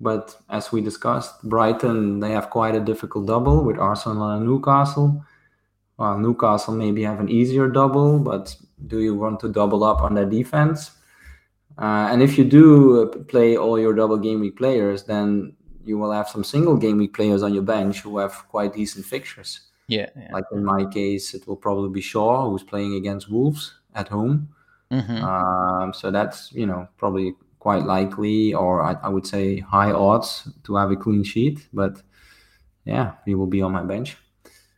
but 0.00 0.36
as 0.50 0.72
we 0.72 0.80
discussed, 0.82 1.42
Brighton 1.44 2.20
they 2.20 2.32
have 2.32 2.50
quite 2.50 2.74
a 2.76 2.80
difficult 2.80 3.26
double 3.26 3.64
with 3.64 3.78
Arsenal 3.78 4.30
and 4.30 4.46
Newcastle. 4.46 5.24
Well, 5.98 6.18
Newcastle 6.18 6.74
maybe 6.74 7.04
have 7.04 7.20
an 7.20 7.28
easier 7.30 7.68
double, 7.68 8.18
but 8.18 8.56
do 8.86 9.00
you 9.00 9.14
want 9.14 9.40
to 9.40 9.48
double 9.48 9.84
up 9.84 10.02
on 10.02 10.14
their 10.14 10.26
defense? 10.28 10.92
Uh, 11.78 12.08
and 12.10 12.22
if 12.22 12.38
you 12.38 12.44
do 12.44 13.02
uh, 13.02 13.06
play 13.24 13.56
all 13.56 13.78
your 13.78 13.94
double 13.94 14.18
game 14.18 14.40
week 14.40 14.56
players, 14.56 15.04
then 15.04 15.56
you 15.84 15.98
will 15.98 16.12
have 16.12 16.28
some 16.28 16.44
single 16.44 16.76
game 16.76 16.98
week 16.98 17.14
players 17.14 17.42
on 17.42 17.52
your 17.54 17.62
bench 17.62 18.00
who 18.00 18.18
have 18.18 18.32
quite 18.48 18.74
decent 18.74 19.04
fixtures. 19.06 19.60
Yeah. 19.88 20.08
yeah. 20.16 20.30
Like 20.32 20.44
in 20.52 20.64
my 20.64 20.86
case, 20.86 21.34
it 21.34 21.46
will 21.46 21.56
probably 21.56 21.90
be 21.90 22.00
Shaw 22.00 22.48
who's 22.48 22.62
playing 22.62 22.94
against 22.94 23.30
Wolves 23.30 23.74
at 23.94 24.08
home. 24.08 24.48
Mhm. 24.90 25.22
Um, 25.22 25.92
so 25.92 26.10
that's 26.10 26.52
you 26.52 26.66
know 26.66 26.88
probably 26.96 27.34
quite 27.58 27.84
likely, 27.84 28.54
or 28.54 28.82
I, 28.82 28.92
I 29.02 29.08
would 29.08 29.26
say 29.26 29.58
high 29.60 29.92
odds 29.92 30.48
to 30.64 30.76
have 30.76 30.90
a 30.90 30.96
clean 30.96 31.22
sheet. 31.24 31.68
But 31.72 32.02
yeah, 32.84 33.12
he 33.24 33.34
will 33.34 33.46
be 33.46 33.62
on 33.62 33.72
my 33.72 33.82
bench, 33.82 34.16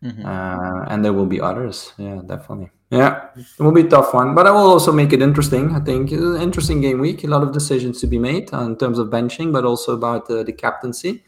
Mhm. 0.02 0.24
uh, 0.24 0.86
and 0.90 1.04
there 1.04 1.12
will 1.12 1.26
be 1.26 1.40
others. 1.40 1.92
Yeah, 1.98 2.22
definitely. 2.26 2.70
Yeah, 2.90 3.30
it 3.36 3.62
will 3.62 3.72
be 3.72 3.80
a 3.80 3.88
tough 3.88 4.14
one, 4.14 4.34
but 4.34 4.46
I 4.46 4.52
will 4.52 4.70
also 4.70 4.92
make 4.92 5.12
it 5.12 5.20
interesting. 5.20 5.74
I 5.74 5.80
think 5.80 6.12
It's 6.12 6.22
an 6.22 6.40
interesting 6.40 6.80
game 6.80 7.00
week. 7.00 7.24
A 7.24 7.26
lot 7.26 7.42
of 7.42 7.52
decisions 7.52 8.00
to 8.00 8.06
be 8.06 8.18
made 8.18 8.54
uh, 8.54 8.60
in 8.60 8.76
terms 8.76 9.00
of 9.00 9.08
benching, 9.08 9.52
but 9.52 9.64
also 9.64 9.94
about 9.94 10.30
uh, 10.30 10.44
the 10.44 10.52
captaincy. 10.52 11.24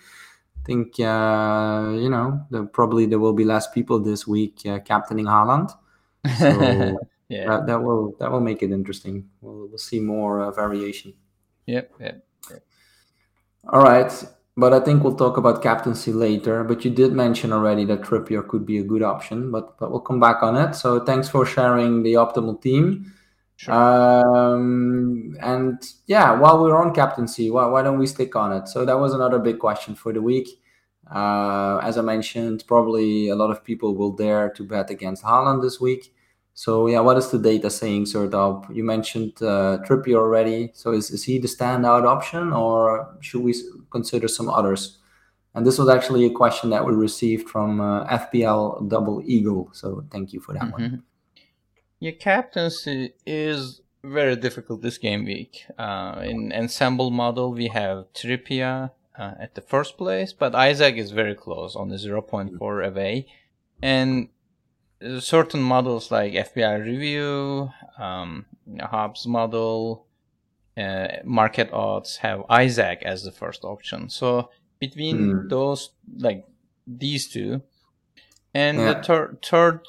I 0.57 0.61
think 0.65 1.01
uh, 1.01 1.91
you 1.95 2.11
know 2.11 2.47
probably 2.73 3.07
there 3.07 3.19
will 3.19 3.33
be 3.33 3.45
less 3.45 3.69
people 3.69 3.99
this 3.99 4.27
week 4.27 4.61
uh, 4.67 4.79
captaining 4.81 5.25
Haaland. 5.25 5.71
So 6.39 6.47
yeah. 7.29 7.47
that, 7.49 7.67
that 7.67 7.83
will 7.83 8.15
that 8.21 8.31
will 8.31 8.41
make 8.41 8.63
it 8.63 8.71
interesting. 8.71 9.29
We'll, 9.41 9.67
we'll 9.69 9.79
see 9.79 9.99
more 9.99 10.41
uh, 10.41 10.53
variation. 10.53 11.15
Yep. 11.67 11.93
Yep. 12.01 12.25
All 13.71 13.83
right, 13.83 14.11
but 14.59 14.75
I 14.75 14.81
think 14.81 15.05
we'll 15.05 15.15
talk 15.15 15.37
about 15.37 15.63
captaincy 15.63 16.13
later. 16.13 16.65
But 16.65 16.85
you 16.85 16.91
did 16.91 17.13
mention 17.13 17.53
already 17.53 17.85
that 17.85 18.03
Trippier 18.03 18.47
could 18.47 18.67
be 18.67 18.79
a 18.79 18.83
good 18.83 19.05
option, 19.05 19.53
but 19.53 19.79
but 19.79 19.93
we'll 19.93 20.01
come 20.01 20.19
back 20.19 20.43
on 20.43 20.57
it. 20.57 20.75
So 20.75 20.99
thanks 21.05 21.29
for 21.29 21.47
sharing 21.47 22.03
the 22.03 22.15
optimal 22.15 22.61
team. 22.61 23.15
Sure. 23.55 23.75
Um, 23.75 25.37
and 25.41 25.81
yeah, 26.07 26.33
while 26.33 26.63
we're 26.63 26.77
on 26.77 26.93
captaincy, 26.93 27.51
why, 27.51 27.67
why 27.67 27.83
don't 27.83 27.99
we 27.99 28.07
stick 28.07 28.35
on 28.37 28.53
it? 28.53 28.69
So 28.69 28.85
that 28.85 28.99
was 28.99 29.15
another 29.15 29.39
big 29.39 29.59
question 29.61 29.95
for 29.95 30.13
the 30.13 30.23
week. 30.23 30.49
Uh, 31.11 31.79
as 31.83 31.97
I 31.97 32.03
mentioned, 32.03 32.65
probably 32.67 33.29
a 33.29 33.37
lot 33.37 33.51
of 33.51 33.65
people 33.65 33.95
will 33.95 34.13
dare 34.13 34.51
to 34.51 34.65
bet 34.65 34.91
against 34.91 35.25
Haaland 35.25 35.63
this 35.63 35.81
week. 35.81 36.13
So 36.59 36.89
yeah, 36.89 36.99
what 36.99 37.17
is 37.17 37.31
the 37.31 37.39
data 37.39 37.71
saying, 37.71 38.07
Sertalp? 38.07 38.75
You 38.75 38.83
mentioned 38.83 39.35
uh, 39.41 39.79
Trippier 39.87 40.17
already. 40.17 40.73
So 40.75 40.91
is, 40.93 41.09
is 41.13 41.23
he 41.23 41.39
the 41.39 41.47
standout 41.47 42.05
option, 42.05 42.53
or 42.53 43.17
should 43.21 43.43
we 43.43 43.55
consider 43.93 44.27
some 44.27 44.49
others? 44.49 44.99
And 45.55 45.65
this 45.65 45.79
was 45.79 45.89
actually 45.89 46.27
a 46.27 46.31
question 46.31 46.71
that 46.71 46.85
we 46.85 46.95
received 46.95 47.49
from 47.49 47.81
uh, 47.81 48.09
FPL 48.09 48.89
Double 48.89 49.23
Eagle. 49.25 49.71
So 49.73 50.05
thank 50.11 50.33
you 50.33 50.41
for 50.41 50.53
that 50.55 50.73
one. 50.73 50.83
Mhm. 50.83 51.03
Yeah, 52.01 52.17
captaincy 52.19 53.15
is 53.25 53.81
very 54.03 54.35
difficult 54.35 54.83
this 54.83 54.99
game 54.99 55.25
week. 55.27 55.65
Uh, 55.79 56.23
in 56.25 56.53
ensemble 56.53 57.13
model, 57.13 57.53
we 57.53 57.69
have 57.69 58.13
Trippier 58.15 58.91
uh, 59.17 59.35
at 59.39 59.55
the 59.55 59.61
first 59.61 59.97
place, 59.97 60.33
but 60.33 60.57
Isak 60.57 60.97
is 60.97 61.13
very 61.13 61.37
close 61.37 61.77
on 61.77 61.89
the 61.89 61.99
0.4 61.99 62.85
away. 62.85 63.27
And 63.81 64.29
certain 65.21 65.61
models 65.63 66.11
like 66.11 66.33
FPL 66.33 66.85
Review, 66.85 67.71
um, 67.99 68.47
Hub's 68.81 69.27
model, 69.27 70.07
uh, 70.77 71.09
market 71.25 71.73
odds 71.73 72.17
have 72.19 72.45
Isak 72.51 73.03
as 73.03 73.23
the 73.25 73.33
first 73.33 73.65
option. 73.65 74.09
So 74.09 74.51
between 74.81 75.31
Hmm. 75.43 75.49
those, 75.49 75.91
like 76.19 76.47
these 76.87 77.29
two, 77.29 77.63
and 78.55 78.79
the 78.79 78.97
Yeah. 79.09 79.33
third 79.43 79.81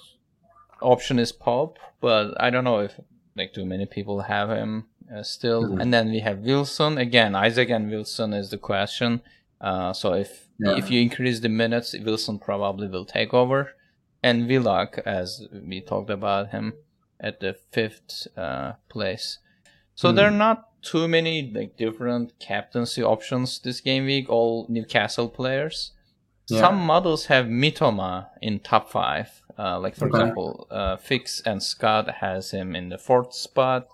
option 0.82 1.20
is 1.20 1.32
Pope, 1.32 1.78
but 2.02 2.34
I 2.42 2.50
don't 2.50 2.64
know 2.64 2.80
if 2.80 3.00
like 3.36 3.54
too 3.54 3.66
many 3.66 3.86
people 3.86 4.22
have 4.22 4.50
him 4.50 4.86
uh, 5.16 5.24
still. 5.24 5.64
Mhm. 5.64 5.82
And 5.82 5.94
then 5.94 6.12
we 6.12 6.20
have 6.20 6.40
Wilson 6.40 6.98
again. 7.00 7.34
Isak 7.36 7.70
and 7.70 7.90
Wilson 7.90 8.32
is 8.34 8.50
the 8.52 8.58
question. 8.60 9.22
Uh, 9.60 9.92
so 9.94 10.14
if 10.14 10.48
Yeah. 10.60 10.78
if 10.78 10.92
you 10.92 11.02
increase 11.02 11.40
the 11.40 11.50
minutes, 11.50 11.96
Wilson 11.98 12.38
probably 12.38 12.88
will 12.88 13.06
take 13.06 13.34
over, 13.34 13.74
and 14.24 14.48
Willock, 14.48 15.00
as 15.06 15.48
we 15.52 15.82
talked 15.82 16.10
about 16.10 16.50
him 16.50 16.74
at 17.20 17.40
the 17.40 17.54
fifth 17.72 18.28
uh, 18.38 18.74
place. 18.90 19.40
So 19.96 20.10
Hmm. 20.10 20.16
there 20.16 20.28
are 20.28 20.32
not 20.32 20.66
too 20.82 21.08
many 21.08 21.52
like 21.54 21.76
different 21.78 22.40
captaincy 22.40 23.04
options 23.04 23.60
this 23.60 23.82
game 23.82 24.06
week. 24.06 24.30
All 24.30 24.66
Newcastle 24.70 25.28
players. 25.30 25.92
Yeah. 26.48 26.62
Some 26.62 26.78
models 26.78 27.26
have 27.26 27.46
Mitoma 27.48 28.28
in 28.42 28.60
top 28.60 28.90
five. 28.90 29.42
Uh, 29.58 29.78
like 29.80 29.96
for 29.96 30.08
Okay. 30.08 30.18
example, 30.18 30.68
uh, 30.72 30.96
Fix 30.96 31.42
and 31.46 31.62
Scott 31.62 32.10
has 32.22 32.52
him 32.52 32.76
in 32.76 32.88
the 32.90 32.98
fourth 32.98 33.34
spot, 33.34 33.88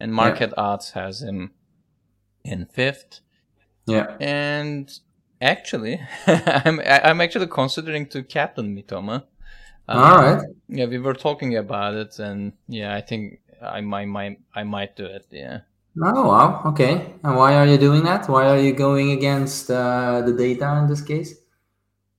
and 0.00 0.12
Market 0.14 0.52
Odds 0.56 0.92
has 0.92 1.20
him 1.22 1.52
in 2.42 2.64
fifth. 2.64 3.20
Yeah. 3.86 4.16
And 4.18 4.90
actually, 5.42 6.00
I'm 6.26 6.80
I'm 6.80 7.20
actually 7.20 7.48
considering 7.48 8.06
to 8.08 8.22
captain 8.22 8.74
Mitoma. 8.74 9.24
Uh, 9.90 9.94
All 9.94 10.18
right. 10.18 10.42
Yeah, 10.68 10.86
we 10.86 10.98
were 10.98 11.14
talking 11.14 11.56
about 11.56 11.94
it, 11.94 12.18
and 12.20 12.52
yeah, 12.68 12.94
I 12.94 13.00
think 13.00 13.40
I 13.60 13.80
might, 13.80 14.06
might 14.06 14.38
I 14.54 14.62
might 14.62 14.94
do 14.94 15.04
it. 15.04 15.26
Yeah. 15.30 15.60
Oh 16.00 16.28
wow. 16.28 16.62
Okay. 16.66 17.14
And 17.24 17.36
why 17.36 17.56
are 17.56 17.66
you 17.66 17.76
doing 17.76 18.04
that? 18.04 18.28
Why 18.28 18.46
are 18.46 18.58
you 18.58 18.72
going 18.72 19.10
against 19.10 19.68
uh, 19.70 20.22
the 20.22 20.32
data 20.32 20.78
in 20.78 20.86
this 20.86 21.02
case? 21.02 21.34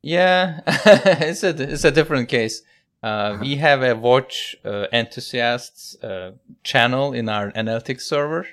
Yeah, 0.01 0.61
it's 0.67 1.43
a 1.43 1.49
it's 1.49 1.85
a 1.85 1.91
different 1.91 2.27
case. 2.27 2.63
Uh, 3.01 3.37
we 3.39 3.55
have 3.55 3.81
a 3.83 3.95
watch 3.95 4.55
uh, 4.65 4.87
enthusiasts 4.91 5.95
uh, 6.03 6.33
channel 6.63 7.13
in 7.13 7.29
our 7.29 7.51
analytics 7.53 8.01
server, 8.01 8.47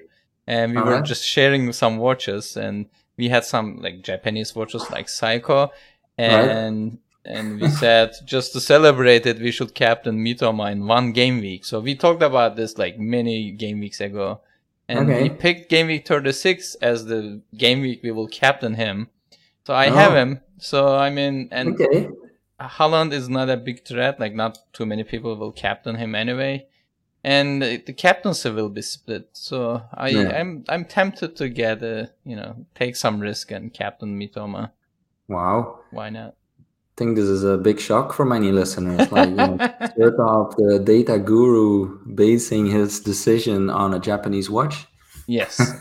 and 0.46 0.72
we 0.74 0.82
were 0.82 0.92
Alright. 0.92 1.04
just 1.04 1.24
sharing 1.24 1.72
some 1.72 1.98
watches, 1.98 2.56
and 2.56 2.86
we 3.16 3.28
had 3.28 3.44
some 3.44 3.80
like 3.82 4.02
Japanese 4.02 4.54
watches 4.54 4.90
like 4.90 5.06
Seiko, 5.06 5.70
and 6.16 6.98
and 7.24 7.60
we 7.60 7.68
said 7.68 8.12
just 8.24 8.52
to 8.52 8.60
celebrate 8.60 9.26
it, 9.26 9.38
we 9.40 9.50
should 9.50 9.74
captain 9.74 10.24
Mitoma 10.24 10.70
in 10.72 10.86
one 10.86 11.12
game 11.12 11.40
week. 11.40 11.64
So 11.64 11.80
we 11.80 11.94
talked 11.94 12.22
about 12.22 12.56
this 12.56 12.78
like 12.78 12.98
many 12.98 13.50
game 13.50 13.80
weeks 13.80 14.00
ago, 14.00 14.40
and 14.88 15.00
Okay. 15.10 15.22
we 15.24 15.28
picked 15.30 15.68
game 15.68 15.88
week 15.88 16.06
thirty 16.06 16.32
six 16.32 16.74
as 16.76 17.06
the 17.06 17.40
game 17.56 17.80
week 17.80 18.00
we 18.02 18.10
will 18.10 18.28
captain 18.28 18.74
him. 18.74 19.08
So 19.66 19.74
I 19.74 19.88
oh. 19.88 19.94
have 19.94 20.12
Oh. 20.12 20.16
him. 20.16 20.40
So 20.58 20.96
I 20.96 21.10
mean, 21.10 21.48
and 21.52 21.74
Okay. 21.80 22.08
Haaland 22.60 23.12
is 23.12 23.28
not 23.28 23.48
a 23.50 23.56
big 23.56 23.84
threat. 23.84 24.18
Like 24.18 24.34
not 24.34 24.58
too 24.72 24.86
many 24.86 25.04
people 25.04 25.36
will 25.36 25.52
captain 25.52 25.96
him 25.96 26.14
anyway, 26.14 26.66
and 27.22 27.62
the 27.62 27.76
the 27.76 27.92
captaincy 27.92 28.50
will 28.50 28.68
be 28.70 28.82
split. 28.82 29.28
So 29.32 29.82
I 29.94 30.08
Yeah. 30.08 30.40
I'm 30.40 30.64
I'm 30.68 30.84
tempted 30.84 31.36
to 31.36 31.48
get 31.48 31.82
a 31.82 32.10
you 32.24 32.36
know 32.36 32.66
take 32.74 32.96
some 32.96 33.20
risk 33.20 33.50
and 33.52 33.72
captain 33.72 34.18
Mitoma. 34.18 34.70
Wow. 35.28 35.80
Why 35.90 36.08
not? 36.10 36.34
I 36.98 37.06
think 37.06 37.14
this 37.14 37.28
is 37.28 37.44
a 37.44 37.56
big 37.56 37.78
shock 37.78 38.12
for 38.12 38.24
many 38.24 38.50
listeners. 38.50 39.12
Like, 39.12 39.28
you 39.28 39.36
know, 39.36 39.56
sort 39.96 40.18
of 40.18 40.56
the 40.56 40.82
data 40.82 41.16
guru 41.20 41.96
basing 42.12 42.66
his 42.66 42.98
decision 42.98 43.70
on 43.70 43.94
a 43.94 44.00
Japanese 44.00 44.50
watch. 44.50 44.88
Yes. 45.28 45.58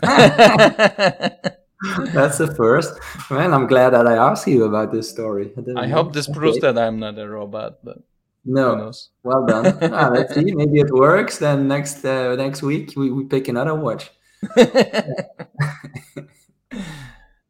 That's 2.14 2.38
the 2.38 2.54
first. 2.56 3.00
Man, 3.32 3.52
I'm 3.52 3.66
glad 3.66 3.94
that 3.94 4.06
I 4.06 4.14
asked 4.14 4.46
you 4.46 4.62
about 4.62 4.92
this 4.92 5.10
story. 5.10 5.46
didn't 5.56 5.76
I 5.76 5.88
hope 5.88 6.12
this 6.12 6.28
proves 6.28 6.60
that 6.60 6.78
I'm 6.78 7.00
not 7.00 7.18
a 7.18 7.28
robot, 7.28 7.80
but 7.82 7.98
No, 8.44 8.92
well 9.24 9.44
done. 9.44 9.76
Ah, 9.92 10.10
let's 10.14 10.32
see. 10.36 10.54
Maybe 10.54 10.78
it 10.78 10.92
works. 10.92 11.38
Then 11.38 11.66
next 11.66 12.04
uh, 12.04 12.36
next 12.36 12.62
week 12.62 12.92
we, 12.94 13.10
we 13.10 13.24
pick 13.24 13.48
another 13.48 13.74
watch. 13.74 14.12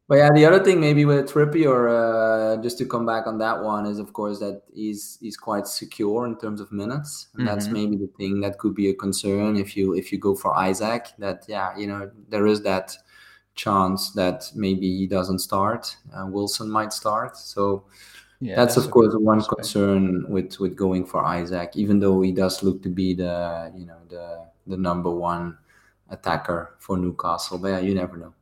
But 0.08 0.16
yeah, 0.16 0.30
the 0.32 0.46
other 0.46 0.64
thing 0.64 0.80
maybe 0.80 1.04
with 1.04 1.30
Trippier, 1.30 2.56
uh, 2.56 2.62
just 2.62 2.78
to 2.78 2.86
come 2.86 3.04
back 3.04 3.26
on 3.26 3.36
that 3.38 3.62
one, 3.62 3.84
is 3.84 3.98
of 3.98 4.14
course 4.14 4.38
that 4.38 4.62
he's 4.72 5.18
he's 5.20 5.36
quite 5.36 5.66
secure 5.66 6.24
in 6.24 6.38
terms 6.38 6.62
of 6.62 6.72
minutes, 6.72 7.28
and 7.34 7.46
mm-hmm. 7.46 7.54
that's 7.54 7.68
maybe 7.68 7.96
the 7.96 8.10
thing 8.16 8.40
that 8.40 8.58
could 8.58 8.74
be 8.74 8.88
a 8.88 8.94
concern 8.94 9.56
if 9.56 9.76
you 9.76 9.94
if 9.94 10.10
you 10.10 10.18
go 10.18 10.34
for 10.34 10.54
Isak. 10.66 11.08
That 11.18 11.44
yeah, 11.46 11.76
you 11.76 11.86
know 11.86 12.10
there 12.30 12.46
is 12.46 12.62
that 12.62 12.96
chance 13.54 14.12
that 14.12 14.50
maybe 14.54 14.96
he 14.96 15.06
doesn't 15.06 15.40
start. 15.40 15.94
Uh, 16.14 16.26
Wilson 16.26 16.70
might 16.70 16.94
start, 16.94 17.36
so 17.36 17.84
yeah, 18.40 18.56
that's, 18.56 18.76
that's 18.76 18.86
of 18.86 18.90
course 18.90 19.14
one 19.18 19.42
concern 19.42 20.24
with 20.30 20.58
with 20.58 20.74
going 20.74 21.04
for 21.04 21.22
Isak, 21.36 21.76
even 21.76 22.00
though 22.00 22.22
he 22.22 22.32
does 22.32 22.62
look 22.62 22.82
to 22.82 22.88
be 22.88 23.12
the 23.12 23.70
you 23.76 23.84
know 23.84 23.98
the 24.08 24.46
the 24.66 24.78
number 24.78 25.10
one 25.10 25.58
attacker 26.08 26.76
for 26.78 26.96
Newcastle. 26.96 27.58
But 27.58 27.68
yeah, 27.68 27.80
you 27.80 27.94
never 27.94 28.16
know. 28.16 28.32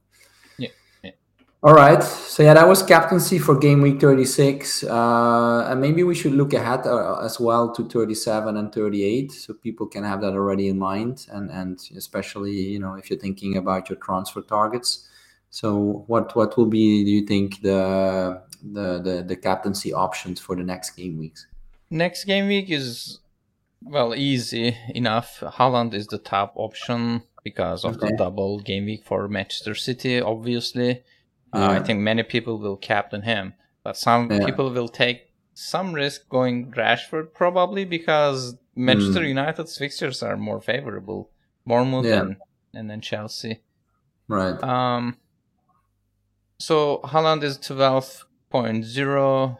All 1.66 1.74
right. 1.74 2.00
So 2.00 2.44
yeah, 2.44 2.54
that 2.54 2.68
was 2.68 2.80
captaincy 2.80 3.40
for 3.40 3.58
game 3.58 3.82
week 3.82 4.00
36. 4.00 4.84
Uh, 4.84 5.66
and 5.68 5.80
maybe 5.80 6.04
we 6.04 6.14
should 6.14 6.34
look 6.34 6.52
ahead 6.52 6.86
uh, 6.86 7.16
as 7.16 7.40
well 7.40 7.74
to 7.74 7.88
37 7.88 8.56
and 8.56 8.72
38, 8.72 9.32
so 9.32 9.52
people 9.52 9.88
can 9.88 10.04
have 10.04 10.20
that 10.20 10.34
already 10.34 10.68
in 10.68 10.78
mind, 10.78 11.26
and 11.32 11.50
and 11.50 11.80
especially 11.96 12.52
you 12.52 12.78
know 12.78 12.94
if 12.94 13.10
you're 13.10 13.18
thinking 13.18 13.56
about 13.56 13.90
your 13.90 13.98
transfer 13.98 14.42
targets. 14.42 15.08
So 15.50 16.04
what 16.06 16.36
what 16.36 16.56
will 16.56 16.66
be 16.66 17.02
do 17.02 17.10
you 17.10 17.26
think 17.26 17.60
the 17.62 18.40
the 18.62 19.00
the, 19.02 19.24
the 19.26 19.36
captaincy 19.36 19.92
options 19.92 20.38
for 20.38 20.54
the 20.54 20.62
next 20.62 20.90
game 20.90 21.18
weeks? 21.18 21.48
Next 21.90 22.26
game 22.26 22.46
week 22.46 22.70
is 22.70 23.18
well 23.82 24.14
easy 24.14 24.76
enough. 24.94 25.40
Haaland 25.40 25.94
is 25.94 26.06
the 26.06 26.18
top 26.18 26.52
option 26.54 27.24
because 27.42 27.84
of 27.84 27.96
okay. 27.96 28.06
the 28.06 28.16
double 28.16 28.60
game 28.60 28.84
week 28.84 29.04
for 29.04 29.26
Manchester 29.26 29.74
City, 29.74 30.20
obviously. 30.20 31.02
Uh, 31.52 31.68
I 31.68 31.80
think 31.80 32.00
many 32.00 32.22
people 32.22 32.58
will 32.58 32.76
captain 32.76 33.22
him, 33.22 33.54
but 33.82 33.96
some 33.96 34.30
yeah. 34.30 34.44
people 34.44 34.70
will 34.70 34.88
take 34.88 35.32
some 35.54 35.94
risk 35.94 36.28
going 36.28 36.70
Rashford 36.72 37.32
probably 37.32 37.84
because 37.84 38.56
Manchester 38.74 39.20
mm. 39.20 39.28
United's 39.28 39.78
fixtures 39.78 40.22
are 40.22 40.36
more 40.36 40.60
favorable, 40.60 41.30
Bournemouth 41.64 42.04
yeah. 42.04 42.20
and 42.20 42.36
and 42.74 42.90
then 42.90 43.00
Chelsea. 43.00 43.62
Right. 44.28 44.62
Um. 44.62 45.16
So 46.58 47.00
Haaland 47.04 47.42
is 47.42 47.56
twelve 47.56 48.26
point 48.50 48.84
zero. 48.84 49.58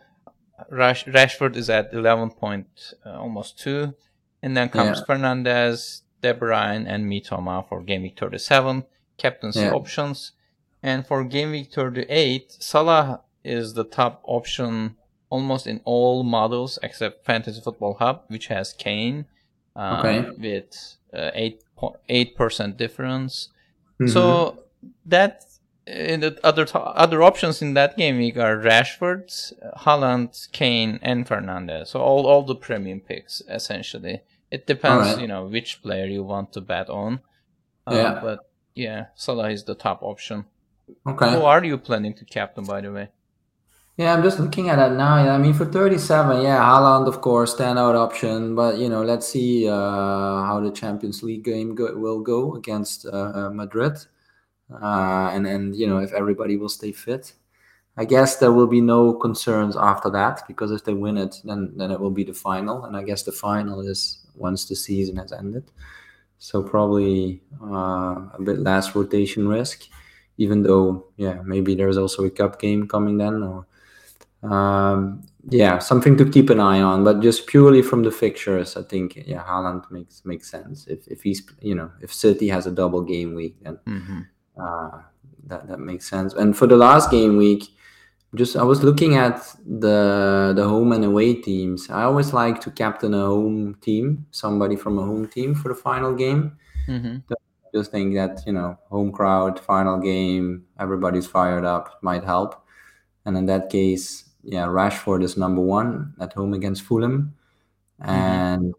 Rash, 0.70 1.05
Rashford 1.05 1.57
is 1.57 1.70
at 1.70 1.92
eleven 1.92 2.31
point 2.31 2.94
uh, 3.05 3.18
almost 3.18 3.59
two, 3.59 3.94
and 4.42 4.57
then 4.57 4.68
comes 4.68 4.99
yeah. 4.99 5.05
Fernandes, 5.05 6.03
De 6.22 6.35
Bruyne, 6.35 6.87
and 6.87 7.07
Mitoma 7.07 7.66
for 7.68 7.83
game 7.83 8.03
week 8.03 8.18
thirty 8.18 8.38
seven. 8.38 8.85
Captaincy 9.18 9.66
options. 9.66 10.33
And 10.82 11.06
for 11.06 11.24
Game 11.24 11.50
Week 11.50 11.72
38, 11.72 12.56
Salah 12.60 13.22
is 13.44 13.74
the 13.74 13.84
top 13.84 14.22
option 14.24 14.96
almost 15.30 15.66
in 15.66 15.80
all 15.84 16.22
models 16.22 16.78
except 16.82 17.24
Fantasy 17.24 17.60
Football 17.60 17.94
Hub, 17.94 18.22
which 18.28 18.46
has 18.46 18.72
Kane 18.72 19.26
uh, 19.74 19.96
okay. 20.00 20.30
with 20.38 20.96
uh, 21.12 21.30
8 21.34 21.62
eight 22.08 22.36
percent 22.36 22.76
difference. 22.76 23.48
Mm-hmm. 24.00 24.12
So 24.12 24.64
that 25.04 25.44
in 25.86 26.20
the 26.20 26.38
other 26.42 26.66
other 26.74 27.22
options 27.22 27.62
in 27.62 27.74
that 27.74 27.96
game 27.96 28.18
week 28.18 28.36
are 28.36 28.56
Rashford, 28.56 29.52
Haaland, 29.78 30.50
Kane, 30.52 30.98
and 31.02 31.26
Fernandes. 31.26 31.88
So 31.88 32.00
all 32.00 32.26
all 32.26 32.42
the 32.42 32.54
premium 32.54 33.00
picks 33.00 33.42
essentially. 33.48 34.22
It 34.50 34.66
depends, 34.66 35.08
right. 35.08 35.20
you 35.20 35.26
know, 35.26 35.46
which 35.46 35.82
player 35.82 36.06
you 36.06 36.22
want 36.22 36.52
to 36.52 36.60
bet 36.60 36.88
on. 36.88 37.20
Uh, 37.86 37.94
yeah. 37.94 38.20
But 38.22 38.50
yeah, 38.74 39.06
Salah 39.16 39.50
is 39.50 39.64
the 39.64 39.74
top 39.74 40.02
option. 40.02 40.44
Okay. 41.07 41.33
Who 41.33 41.42
are 41.42 41.64
you 41.64 41.79
planning 41.79 42.14
to 42.14 42.25
captain, 42.25 42.64
by 42.64 42.81
the 42.81 42.92
way? 42.92 43.09
Yeah, 43.96 44.12
I'm 44.12 44.22
just 44.22 44.38
looking 44.38 44.68
at 44.68 44.79
it 44.79 44.94
now. 44.94 45.14
I 45.14 45.38
mean, 45.38 45.55
for 45.55 45.64
37, 45.64 46.42
yeah, 46.42 46.59
Haaland, 46.59 47.09
of 47.09 47.22
course, 47.22 47.55
standout 47.55 47.94
option. 47.94 48.55
But 48.55 48.77
you 48.77 48.90
know, 48.90 49.03
let's 49.03 49.27
see 49.27 49.66
uh, 49.68 49.72
how 49.75 50.61
the 50.62 50.70
Champions 50.70 51.22
League 51.22 51.44
game 51.44 51.75
go- 51.75 51.96
will 51.96 52.20
go 52.20 52.55
against 52.57 53.07
uh, 53.07 53.33
uh, 53.35 53.51
Madrid, 53.51 53.96
uh, 54.70 55.31
and 55.33 55.46
and 55.46 55.75
you 55.75 55.87
know 55.87 55.99
if 55.99 56.12
everybody 56.12 56.57
will 56.57 56.68
stay 56.68 56.92
fit. 56.92 57.33
I 57.96 58.05
guess 58.05 58.37
there 58.37 58.53
will 58.53 58.66
be 58.66 58.83
no 58.83 59.14
concerns 59.14 59.75
after 59.75 60.11
that 60.11 60.42
because 60.46 60.70
if 60.70 60.85
they 60.85 60.92
win 60.92 61.16
it, 61.16 61.40
then 61.44 61.72
then 61.77 61.90
it 61.90 61.99
will 61.99 62.11
be 62.11 62.25
the 62.25 62.35
final, 62.35 62.85
and 62.85 62.94
I 62.96 63.03
guess 63.03 63.22
the 63.22 63.33
final 63.33 63.81
is 63.81 64.18
once 64.35 64.66
the 64.66 64.77
season 64.77 65.16
has 65.16 65.33
ended. 65.33 65.70
So 66.38 66.62
probably 66.62 67.40
uh, 67.62 68.29
a 68.35 68.42
bit 68.44 68.59
less 68.59 68.94
rotation 68.94 69.49
risk 69.49 69.85
even 70.38 70.62
though 70.62 71.07
yeah 71.16 71.40
maybe 71.44 71.75
there's 71.75 71.96
also 71.96 72.25
a 72.25 72.31
cup 72.31 72.61
game 72.61 72.87
coming 72.87 73.18
then 73.18 73.42
or 73.42 73.66
um, 74.42 75.22
yeah 75.49 75.79
something 75.79 76.16
to 76.16 76.29
keep 76.29 76.51
an 76.51 76.61
eye 76.61 76.81
on 76.81 77.05
but 77.05 77.20
just 77.20 77.46
purely 77.46 77.83
from 77.83 78.03
the 78.03 78.11
fixtures 78.11 78.77
i 78.77 78.83
think 78.83 79.16
yeah 79.27 79.44
Haaland 79.44 79.90
makes 79.90 80.25
makes 80.25 80.51
sense. 80.51 80.87
If 80.87 81.07
if 81.09 81.22
he's 81.22 81.42
you 81.61 81.75
know 81.75 81.90
if 82.01 82.12
city 82.12 82.49
has 82.49 82.66
a 82.66 82.70
double 82.70 83.03
game 83.03 83.35
week 83.35 83.57
then 83.62 83.79
mm-hmm. 83.87 84.20
uh, 84.61 85.03
that 85.46 85.68
that 85.68 85.79
makes 85.79 86.09
sense. 86.09 86.35
And 86.35 86.57
for 86.57 86.66
the 86.66 86.77
last 86.77 87.11
game 87.11 87.37
week 87.37 87.64
just 88.35 88.57
i 88.57 88.62
was 88.62 88.83
looking 88.83 89.14
at 89.14 89.55
the 89.64 90.53
the 90.55 90.68
home 90.68 90.92
and 90.92 91.05
away 91.05 91.35
teams. 91.35 91.88
I 91.88 92.03
always 92.03 92.33
like 92.33 92.61
to 92.62 92.70
captain 92.70 93.14
a 93.14 93.25
home 93.25 93.77
team 93.81 94.27
somebody 94.33 94.77
from 94.77 94.99
a 94.99 95.03
home 95.03 95.29
team 95.29 95.55
for 95.55 95.68
the 95.68 95.75
final 95.75 96.14
game. 96.14 96.59
Mm-hmm 96.88 97.33
just 97.76 97.90
think 97.90 98.14
that 98.14 98.42
you 98.46 98.52
know 98.52 98.78
home 98.90 99.10
crowd 99.12 99.60
final 99.60 99.98
game 99.98 100.64
everybody's 100.78 101.26
fired 101.26 101.64
up 101.64 101.98
might 102.02 102.24
help. 102.24 102.50
And 103.24 103.36
in 103.36 103.46
that 103.46 103.70
case 103.70 104.24
yeah 104.42 104.66
rashford 104.66 105.22
is 105.22 105.36
number 105.36 105.62
one 105.62 106.14
at 106.20 106.32
home 106.32 106.54
against 106.54 106.82
fulham. 106.82 107.34
Mm-hmm. 108.00 108.10
and 108.10 108.74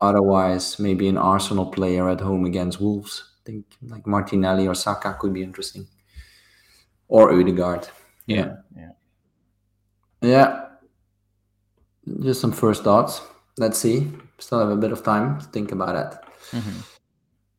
otherwise 0.00 0.78
maybe 0.78 1.08
an 1.08 1.18
arsenal 1.18 1.66
player 1.66 2.08
at 2.08 2.20
home 2.20 2.44
against 2.44 2.80
wolves. 2.80 3.24
I 3.38 3.40
think 3.46 3.64
like 3.82 4.06
martinelli 4.06 4.68
or 4.68 4.76
saka 4.76 5.16
could 5.20 5.34
be 5.34 5.42
interesting. 5.42 5.88
Or 7.08 7.32
Odegaard. 7.32 7.88
yeah. 8.26 8.56
Yeah. 8.76 8.92
Yeah. 10.22 10.66
Just 12.22 12.40
some 12.40 12.52
first 12.52 12.84
thoughts. 12.84 13.20
Let's 13.58 13.78
see. 13.78 14.08
Still 14.38 14.60
have 14.60 14.70
a 14.70 14.76
bit 14.76 14.92
of 14.92 15.02
time 15.02 15.40
to 15.40 15.46
think 15.46 15.72
about 15.72 15.96
it. 15.96 16.18
Mm-hmm. 16.56 16.80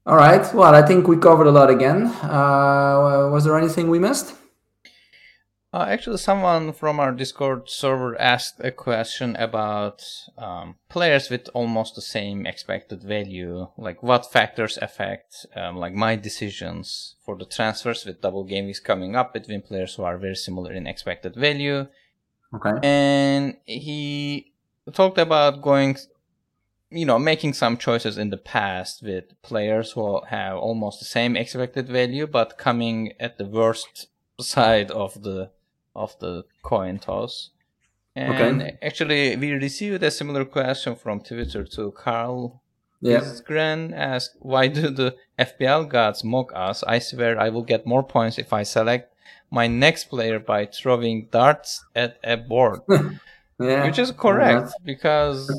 All 0.06 0.16
right. 0.16 0.52
Well, 0.54 0.74
I 0.74 0.82
think 0.82 1.08
we 1.08 1.18
covered 1.18 1.48
a 1.48 1.52
lot 1.52 1.70
again. 1.70 2.08
Uh, 2.24 3.30
was 3.32 3.44
there 3.46 3.58
anything 3.58 3.90
we 3.90 4.00
missed? 4.00 4.36
Uh, 5.74 5.86
actually, 5.88 6.18
someone 6.18 6.74
from 6.74 7.00
our 7.00 7.14
Discord 7.14 7.70
server 7.70 8.20
asked 8.20 8.56
a 8.60 8.72
question 8.72 9.38
about 9.38 10.04
um, 10.38 10.76
players 10.90 11.30
with 11.30 11.48
almost 11.54 11.96
the 11.96 12.02
same 12.02 12.46
expected 12.46 13.02
value. 13.04 13.68
Like, 13.78 14.04
what 14.04 14.30
factors 14.30 14.78
affect 14.82 15.46
um, 15.56 15.78
like 15.78 15.94
my 15.94 16.18
decisions 16.18 17.16
for 17.24 17.38
the 17.38 17.46
transfers 17.46 18.04
with 18.04 18.22
double 18.22 18.44
game 18.44 18.66
weeks 18.66 18.82
coming 18.82 19.16
up 19.16 19.34
between 19.34 19.62
players 19.62 19.96
who 19.96 20.04
are 20.04 20.18
very 20.18 20.36
similar 20.36 20.74
in 20.74 20.88
expected 20.88 21.36
value? 21.36 21.88
Okay. 22.54 22.74
And 22.84 23.56
he 23.64 24.52
talked 24.94 25.20
about 25.20 25.62
going 25.62 25.96
you 26.92 27.06
know, 27.06 27.18
making 27.18 27.54
some 27.54 27.78
choices 27.78 28.18
in 28.18 28.30
the 28.30 28.38
past 28.38 29.02
with 29.02 29.42
players 29.42 29.94
who 29.94 30.22
have 30.26 30.58
almost 30.58 31.00
the 31.00 31.06
same 31.06 31.36
expected 31.38 31.88
value, 31.88 32.28
but 32.28 32.58
coming 32.58 33.14
at 33.20 33.38
the 33.38 33.46
worst 33.46 34.08
side 34.40 34.92
of 34.92 35.24
the 35.24 35.52
of 35.96 36.18
the 36.20 36.44
coin 36.64 37.00
toss. 37.00 37.52
And 38.16 38.62
okay. 38.62 38.78
actually, 38.82 39.36
we 39.38 39.54
received 39.54 40.04
a 40.04 40.12
similar 40.12 40.44
question 40.44 40.96
from 40.96 41.22
Twitter 41.22 41.64
to 41.64 41.92
Carl. 41.92 42.62
Yeah. 43.00 43.24
Gran 43.46 43.94
asked, 43.94 44.36
"Why 44.40 44.68
do 44.68 44.90
the 44.90 45.16
FPL 45.40 45.90
gods 45.90 46.24
mock 46.24 46.52
us? 46.54 46.84
I 46.84 47.00
swear 47.00 47.40
I 47.40 47.50
will 47.50 47.64
get 47.64 47.88
more 47.88 48.04
points 48.04 48.38
if 48.38 48.52
I 48.52 48.64
select 48.64 49.16
my 49.50 49.68
next 49.68 50.06
player 50.06 50.40
by 50.40 50.66
throwing 50.66 51.30
darts 51.32 51.86
at 51.96 52.20
a 52.24 52.36
board." 52.36 52.82
yeah. 53.60 53.86
Which 53.86 53.98
is 53.98 54.12
correct 54.12 54.72
yeah. 54.72 54.86
because 54.86 55.50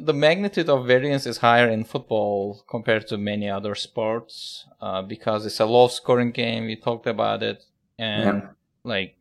the 0.00 0.14
magnitude 0.14 0.68
of 0.68 0.86
variance 0.86 1.26
is 1.26 1.38
higher 1.38 1.68
in 1.68 1.84
football 1.84 2.62
compared 2.68 3.06
to 3.08 3.16
many 3.16 3.48
other 3.48 3.74
sports 3.74 4.66
uh, 4.80 5.02
because 5.02 5.46
it's 5.46 5.60
a 5.60 5.66
low 5.66 5.88
scoring 5.88 6.32
game. 6.32 6.66
We 6.66 6.76
talked 6.76 7.06
about 7.06 7.42
it, 7.42 7.64
and 7.98 8.42
yeah. 8.42 8.48
like 8.84 9.16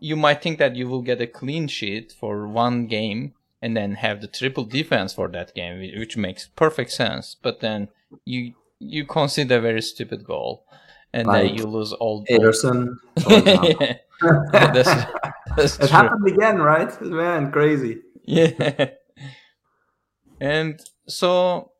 you 0.00 0.16
might 0.16 0.42
think 0.42 0.58
that 0.58 0.76
you 0.76 0.88
will 0.88 1.02
get 1.02 1.20
a 1.20 1.26
clean 1.26 1.68
sheet 1.68 2.12
for 2.12 2.46
one 2.46 2.86
game 2.86 3.34
and 3.60 3.76
then 3.76 3.96
have 3.96 4.20
the 4.20 4.28
triple 4.28 4.64
defense 4.64 5.12
for 5.12 5.28
that 5.28 5.54
game, 5.54 5.80
which 5.98 6.16
makes 6.16 6.46
perfect 6.46 6.92
sense. 6.92 7.36
But 7.40 7.60
then 7.60 7.88
you 8.24 8.54
you 8.78 9.04
concede 9.04 9.50
a 9.50 9.60
very 9.60 9.82
stupid 9.82 10.24
goal, 10.24 10.64
and 11.12 11.26
like 11.26 11.48
then 11.48 11.54
you 11.56 11.64
lose 11.64 11.92
all. 11.92 12.24
Ederson. 12.26 12.96
yeah. 13.28 13.96
that's, 14.52 14.88
that's 15.56 15.76
it 15.76 15.78
true. 15.78 15.88
happened 15.88 16.26
again, 16.26 16.58
right? 16.58 17.00
Man, 17.00 17.50
crazy. 17.50 17.98
Yeah 18.24 18.90
and 20.40 20.80
so 21.06 21.72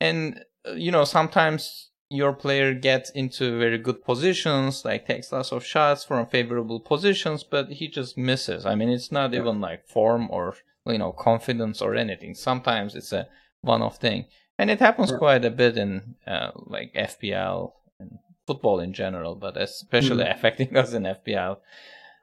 and 0.00 0.44
uh, 0.66 0.72
you 0.72 0.90
know 0.90 1.04
sometimes 1.04 1.90
your 2.08 2.32
player 2.32 2.72
gets 2.72 3.10
into 3.10 3.58
very 3.58 3.78
good 3.78 4.04
positions, 4.04 4.84
like 4.84 5.06
takes 5.06 5.32
lots 5.32 5.50
of 5.50 5.64
shots 5.64 6.04
from 6.04 6.26
favorable 6.26 6.78
positions, 6.78 7.42
but 7.42 7.68
he 7.68 7.88
just 7.88 8.16
misses. 8.16 8.64
I 8.64 8.76
mean, 8.76 8.90
it's 8.90 9.10
not 9.10 9.32
yeah. 9.32 9.40
even 9.40 9.60
like 9.60 9.88
form 9.88 10.28
or 10.30 10.54
you 10.86 10.98
know 10.98 11.12
confidence 11.12 11.82
or 11.82 11.94
anything. 11.94 12.34
Sometimes 12.34 12.94
it's 12.94 13.12
a 13.12 13.26
one-off 13.62 13.96
thing, 13.96 14.26
and 14.58 14.70
it 14.70 14.78
happens 14.78 15.10
yeah. 15.10 15.18
quite 15.18 15.44
a 15.44 15.50
bit 15.50 15.76
in 15.76 16.14
uh, 16.26 16.52
like 16.54 16.94
FPL 16.94 17.72
and 17.98 18.18
football 18.46 18.78
in 18.80 18.92
general, 18.92 19.34
but 19.34 19.56
especially 19.56 20.24
mm. 20.24 20.32
affecting 20.34 20.76
us 20.76 20.92
in 20.92 21.02
FPL. 21.02 21.58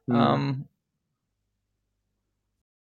Mm. 0.10 0.16
Um, 0.16 0.68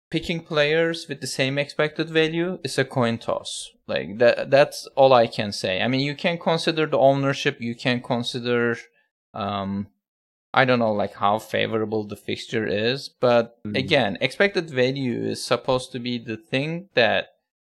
picking 0.09 0.39
players 0.39 1.07
with 1.07 1.21
the 1.21 1.27
same 1.27 1.57
expected 1.57 2.09
value 2.09 2.59
is 2.63 2.77
a 2.77 2.85
coin 2.85 3.17
toss. 3.17 3.71
Like 3.87 4.17
that 4.19 4.49
that's 4.49 4.87
all 4.95 5.13
I 5.13 5.27
can 5.27 5.51
say. 5.51 5.81
I 5.81 5.87
mean, 5.87 6.01
you 6.01 6.15
can 6.15 6.37
consider 6.37 6.85
the 6.85 6.97
ownership, 6.97 7.57
you 7.59 7.75
can 7.75 8.01
consider 8.01 8.77
um 9.33 9.87
I 10.53 10.63
don't 10.63 10.79
know 10.79 10.93
like 10.93 11.15
how 11.15 11.39
favorable 11.39 12.05
the 12.05 12.15
fixture 12.15 12.65
is, 12.65 13.09
but 13.09 13.61
mm. 13.65 13.77
again, 13.77 14.17
expected 14.21 14.69
value 14.69 15.21
is 15.23 15.43
supposed 15.43 15.91
to 15.91 15.99
be 15.99 16.17
the 16.17 16.37
thing 16.37 16.87
that 16.93 17.27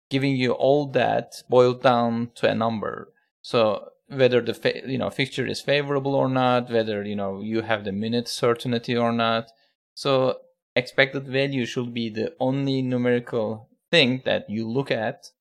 giving 0.10 0.38
you 0.38 0.54
all 0.54 0.88
that 0.92 1.44
boiled 1.50 1.84
down 1.84 2.32
to 2.36 2.50
a 2.50 2.56
number. 2.56 3.12
So 3.42 3.90
whether 4.08 4.42
the 4.42 4.54
fa- 4.54 4.90
you 4.90 4.98
know 4.98 5.10
fixture 5.10 5.46
is 5.46 5.62
favorable 5.62 6.16
or 6.16 6.30
not, 6.30 6.72
whether 6.72 7.04
you 7.04 7.16
know 7.16 7.42
you 7.42 7.62
have 7.62 7.84
the 7.84 7.92
minute 7.92 8.28
certainty 8.28 8.96
or 8.96 9.12
not. 9.12 9.52
So 9.94 10.38
expected 10.78 11.28
value 11.28 11.66
should 11.66 11.94
be 11.94 12.10
the 12.10 12.34
only 12.40 12.82
numerical 12.82 13.70
thing 13.92 14.22
that 14.26 14.50
you 14.50 14.68
look 14.70 14.92
at 14.92 15.32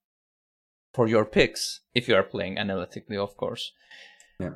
for 0.94 1.06
your 1.06 1.24
picks 1.24 1.80
if 1.94 2.08
you 2.08 2.14
are 2.14 2.22
playing 2.22 2.58
analytically, 2.58 3.16
of 3.16 3.36
course. 3.36 3.72
Yeah. 4.40 4.54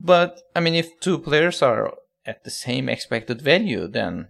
But 0.00 0.40
I 0.56 0.60
mean, 0.60 0.74
if 0.74 0.98
two 1.00 1.18
players 1.18 1.62
are 1.62 1.94
at 2.24 2.44
the 2.44 2.50
same 2.50 2.88
expected 2.88 3.42
value, 3.42 3.86
then 3.86 4.28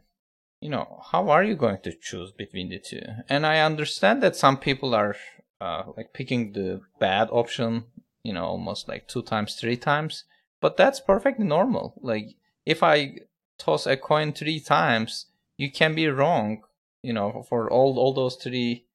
you 0.61 0.69
know 0.69 1.03
how 1.11 1.31
are 1.31 1.45
you 1.45 1.55
going 1.55 1.79
to 1.83 1.93
choose 1.93 2.33
between 2.33 2.69
the 2.69 2.79
two? 2.79 3.03
And 3.29 3.47
I 3.47 3.61
understand 3.61 4.23
that 4.23 4.37
some 4.37 4.59
people 4.59 4.95
are 4.95 5.17
uh, 5.61 5.85
like 5.97 6.13
picking 6.13 6.53
the 6.53 6.81
bad 6.99 7.29
option, 7.31 7.85
you 8.25 8.33
know, 8.33 8.45
almost 8.45 8.89
like 8.89 9.07
two 9.07 9.23
times, 9.23 9.55
three 9.55 9.77
times. 9.77 10.25
But 10.61 10.77
that's 10.77 11.01
perfectly 11.01 11.45
normal. 11.45 11.95
Like 12.03 12.35
if 12.67 12.83
I 12.83 13.19
toss 13.59 13.87
a 13.87 13.97
coin 13.97 14.33
three 14.33 14.61
times, 14.61 15.27
you 15.63 15.71
can 15.71 15.95
be 15.95 16.09
wrong, 16.09 16.63
you 17.03 17.13
know, 17.13 17.45
for 17.49 17.71
all 17.71 17.99
all 17.99 18.13
those 18.13 18.37
three 18.37 18.87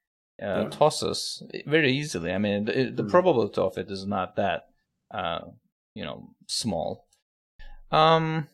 uh, 0.41 0.63
yeah. 0.63 0.69
tosses 0.69 1.43
very 1.65 1.91
easily. 1.93 2.31
I 2.31 2.37
mean, 2.37 2.65
the, 2.65 2.91
the 2.99 3.03
mm. 3.03 3.09
probability 3.09 3.61
of 3.61 3.77
it 3.77 3.89
is 3.89 4.05
not 4.05 4.35
that, 4.35 4.67
uh, 5.11 5.39
you 5.95 6.03
know, 6.03 6.29
small. 6.47 7.07
Um, 7.91 8.49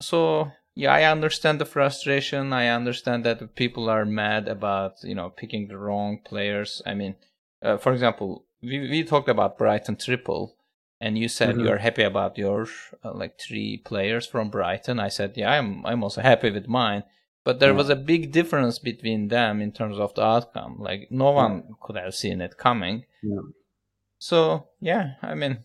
so 0.00 0.50
yeah, 0.74 0.92
I 0.92 1.04
understand 1.04 1.60
the 1.60 1.64
frustration. 1.64 2.52
I 2.52 2.68
understand 2.68 3.24
that 3.24 3.54
people 3.54 3.88
are 3.88 4.04
mad 4.04 4.48
about 4.48 4.92
you 5.02 5.14
know 5.14 5.30
picking 5.30 5.68
the 5.68 5.78
wrong 5.78 6.18
players. 6.24 6.82
I 6.84 6.94
mean, 6.94 7.14
uh, 7.62 7.76
for 7.78 7.92
example, 7.92 8.46
we 8.62 8.80
we 8.80 9.04
talked 9.04 9.28
about 9.28 9.58
Brighton 9.58 9.96
triple, 9.96 10.56
and 11.00 11.16
you 11.16 11.28
said 11.28 11.50
mm-hmm. 11.50 11.64
you 11.66 11.70
are 11.70 11.78
happy 11.78 12.02
about 12.02 12.36
your 12.36 12.66
uh, 13.04 13.14
like 13.14 13.40
three 13.40 13.82
players 13.84 14.26
from 14.26 14.50
Brighton. 14.50 14.98
I 14.98 15.08
said, 15.08 15.36
yeah, 15.36 15.52
I'm 15.52 15.86
I'm 15.86 16.02
also 16.02 16.20
happy 16.20 16.50
with 16.50 16.68
mine. 16.68 17.04
But 17.44 17.60
there 17.60 17.70
yeah. 17.70 17.76
was 17.76 17.88
a 17.88 17.96
big 17.96 18.32
difference 18.32 18.78
between 18.78 19.28
them 19.28 19.62
in 19.62 19.72
terms 19.72 19.98
of 19.98 20.14
the 20.14 20.22
outcome. 20.22 20.76
Like 20.78 21.08
no 21.10 21.30
one 21.30 21.64
yeah. 21.66 21.74
could 21.80 21.96
have 21.96 22.14
seen 22.14 22.40
it 22.40 22.58
coming. 22.58 23.04
Yeah. 23.22 23.40
So 24.18 24.68
yeah, 24.80 25.12
I 25.22 25.34
mean, 25.34 25.58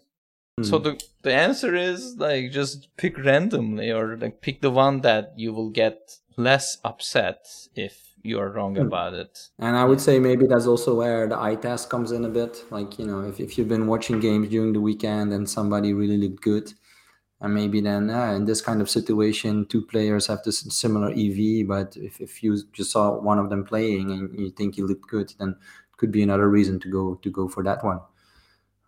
mm. 0.59 0.65
so 0.65 0.77
the 0.77 1.01
the 1.23 1.33
answer 1.33 1.75
is 1.75 2.15
like 2.17 2.51
just 2.51 2.95
pick 2.97 3.17
randomly 3.17 3.91
or 3.91 4.17
like 4.17 4.41
pick 4.41 4.62
the 4.62 4.71
one 4.71 5.01
that 5.01 5.33
you 5.36 5.53
will 5.53 5.69
get 5.69 6.17
less 6.38 6.77
upset 6.83 7.47
if 7.75 8.13
you 8.23 8.39
are 8.39 8.49
wrong 8.49 8.75
mm. 8.75 8.81
about 8.81 9.13
it. 9.13 9.49
And 9.59 9.75
I 9.75 9.86
would 9.86 9.99
say 9.99 10.19
maybe 10.19 10.47
that's 10.47 10.65
also 10.65 10.95
where 10.95 11.27
the 11.27 11.39
eye 11.39 11.55
test 11.55 11.89
comes 11.89 12.12
in 12.12 12.25
a 12.25 12.29
bit. 12.29 12.63
Like 12.71 12.97
you 12.97 13.05
know, 13.05 13.21
if 13.21 13.39
if 13.39 13.57
you've 13.57 13.67
been 13.67 13.88
watching 13.88 14.19
games 14.19 14.49
during 14.49 14.73
the 14.73 14.81
weekend 14.81 15.33
and 15.33 15.49
somebody 15.49 15.93
really 15.93 16.17
looked 16.17 16.41
good, 16.41 16.73
and 17.43 17.53
maybe 17.53 17.82
then 17.82 18.10
uh, 18.10 18.32
in 18.32 18.45
this 18.45 18.62
kind 18.62 18.82
of 18.82 18.89
situation 18.89 19.65
two 19.65 19.82
players 19.82 20.27
have 20.27 20.41
this 20.43 20.62
similar 20.69 21.12
ev 21.12 21.67
but 21.67 21.95
if, 21.97 22.19
if 22.21 22.41
you 22.41 22.58
just 22.71 22.91
saw 22.91 23.19
one 23.19 23.38
of 23.38 23.49
them 23.49 23.63
playing 23.65 24.12
and 24.12 24.39
you 24.39 24.49
think 24.49 24.75
he 24.75 24.82
looked 24.82 25.08
good 25.08 25.32
then 25.38 25.49
it 25.49 25.97
could 25.97 26.12
be 26.12 26.23
another 26.23 26.49
reason 26.49 26.79
to 26.79 26.89
go 26.89 27.15
to 27.15 27.29
go 27.29 27.47
for 27.47 27.63
that 27.63 27.84
one. 27.84 27.99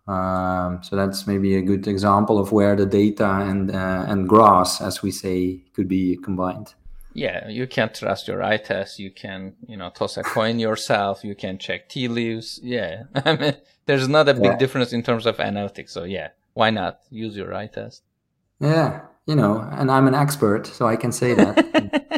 Um, 0.08 0.82
so 0.82 0.94
that's 0.94 1.26
maybe 1.26 1.56
a 1.56 1.62
good 1.62 1.88
example 1.88 2.38
of 2.38 2.52
where 2.52 2.76
the 2.76 2.86
data 2.86 3.28
and 3.28 3.70
uh, 3.70 4.04
and 4.08 4.28
grass 4.28 4.80
as 4.80 5.02
we 5.02 5.10
say 5.10 5.60
could 5.74 5.88
be 5.88 6.16
combined. 6.16 6.74
Yeah 7.12 7.48
you 7.48 7.66
can't 7.66 7.94
trust 7.94 8.28
your 8.28 8.42
eye 8.42 8.56
test. 8.56 8.98
You 8.98 9.10
can 9.10 9.54
you 9.68 9.76
know 9.76 9.90
toss 9.90 10.16
a 10.16 10.22
coin 10.22 10.58
yourself. 10.58 11.24
You 11.24 11.34
can 11.34 11.58
check 11.58 11.90
tea 11.90 12.08
leaves. 12.08 12.58
Yeah. 12.62 13.04
I 13.14 13.36
mean 13.36 13.56
there's 13.84 14.08
not 14.08 14.28
a 14.28 14.34
big 14.34 14.44
yeah. 14.44 14.56
difference 14.56 14.92
in 14.94 15.02
terms 15.02 15.26
of 15.26 15.36
analytics. 15.36 15.90
So 15.90 16.04
yeah 16.04 16.30
why 16.54 16.70
not 16.70 17.00
use 17.10 17.36
your 17.36 17.52
eye 17.52 17.66
test 17.66 18.02
yeah, 18.60 19.02
you 19.26 19.36
know, 19.36 19.60
and 19.60 19.90
I'm 19.90 20.06
an 20.06 20.14
expert, 20.14 20.66
so 20.66 20.86
I 20.86 20.96
can 20.96 21.12
say 21.12 21.34
that. 21.34 21.56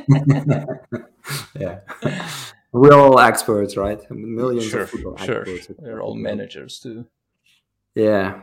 yeah. 1.58 1.80
We're 2.72 2.94
all 2.94 3.18
experts, 3.18 3.76
right? 3.76 3.98
Millions 4.10 4.66
sure, 4.66 4.82
of 4.82 4.90
football 4.90 5.16
sure. 5.16 5.40
experts. 5.40 5.80
We're 5.80 6.00
all 6.00 6.14
managers 6.14 6.78
too. 6.78 7.06
Yeah. 7.94 8.40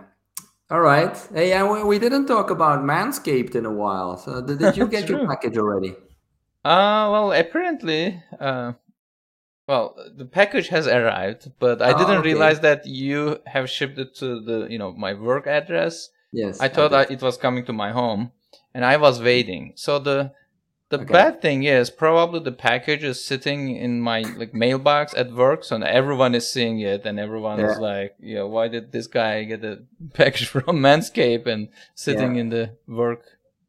All 0.72 0.82
right. 0.82 1.16
Hey, 1.32 1.50
yeah, 1.50 1.72
we, 1.72 1.84
we 1.84 2.00
didn't 2.00 2.26
talk 2.26 2.50
about 2.50 2.80
Manscaped 2.80 3.54
in 3.54 3.66
a 3.66 3.72
while. 3.72 4.18
So 4.18 4.42
did, 4.42 4.58
did 4.58 4.78
you 4.78 4.88
get 4.96 5.08
your 5.08 5.28
package 5.28 5.58
already? 5.58 5.92
Uh, 6.64 7.08
well, 7.12 7.32
apparently, 7.32 8.22
uh, 8.40 8.74
well, 9.68 9.96
the 10.16 10.26
package 10.26 10.70
has 10.70 10.88
arrived, 10.88 11.52
but 11.60 11.84
I 11.84 11.94
oh, 11.94 11.98
didn't 11.98 12.18
okay. 12.18 12.30
realize 12.30 12.62
that 12.62 12.88
you 12.88 13.40
have 13.46 13.70
shipped 13.70 14.00
it 14.00 14.16
to 14.16 14.42
the, 14.42 14.68
you 14.68 14.80
know, 14.80 14.92
my 14.92 15.14
work 15.14 15.46
address. 15.46 16.10
Yes. 16.36 16.60
I 16.60 16.68
thought 16.68 16.94
I 16.94 17.04
it 17.04 17.22
was 17.22 17.38
coming 17.38 17.66
to 17.66 17.74
my 17.74 17.92
home, 17.92 18.32
and 18.74 18.84
I 18.84 18.98
was 18.98 19.22
waiting. 19.22 19.74
So 19.76 20.00
the 20.00 20.32
the 20.90 21.00
okay. 21.00 21.14
bad 21.14 21.42
thing 21.42 21.64
is 21.64 21.90
probably 21.90 22.42
the 22.42 22.52
package 22.52 23.04
is 23.04 23.24
sitting 23.24 23.76
in 23.76 24.02
my 24.02 24.22
like 24.22 24.54
mailbox 24.54 25.14
at 25.16 25.32
work, 25.32 25.64
so 25.64 25.78
everyone 25.82 26.36
is 26.36 26.50
seeing 26.50 26.80
it, 26.80 27.06
and 27.06 27.20
everyone 27.20 27.60
yeah. 27.60 27.72
is 27.72 27.78
like, 27.80 28.16
"Yeah, 28.20 28.44
why 28.44 28.68
did 28.68 28.92
this 28.92 29.08
guy 29.08 29.44
get 29.46 29.64
a 29.64 29.80
package 30.14 30.48
from 30.48 30.84
Manscaped 30.88 31.48
and 31.48 31.70
sitting 31.96 32.36
yeah. 32.36 32.42
in 32.42 32.50
the 32.50 32.72
work 32.88 33.24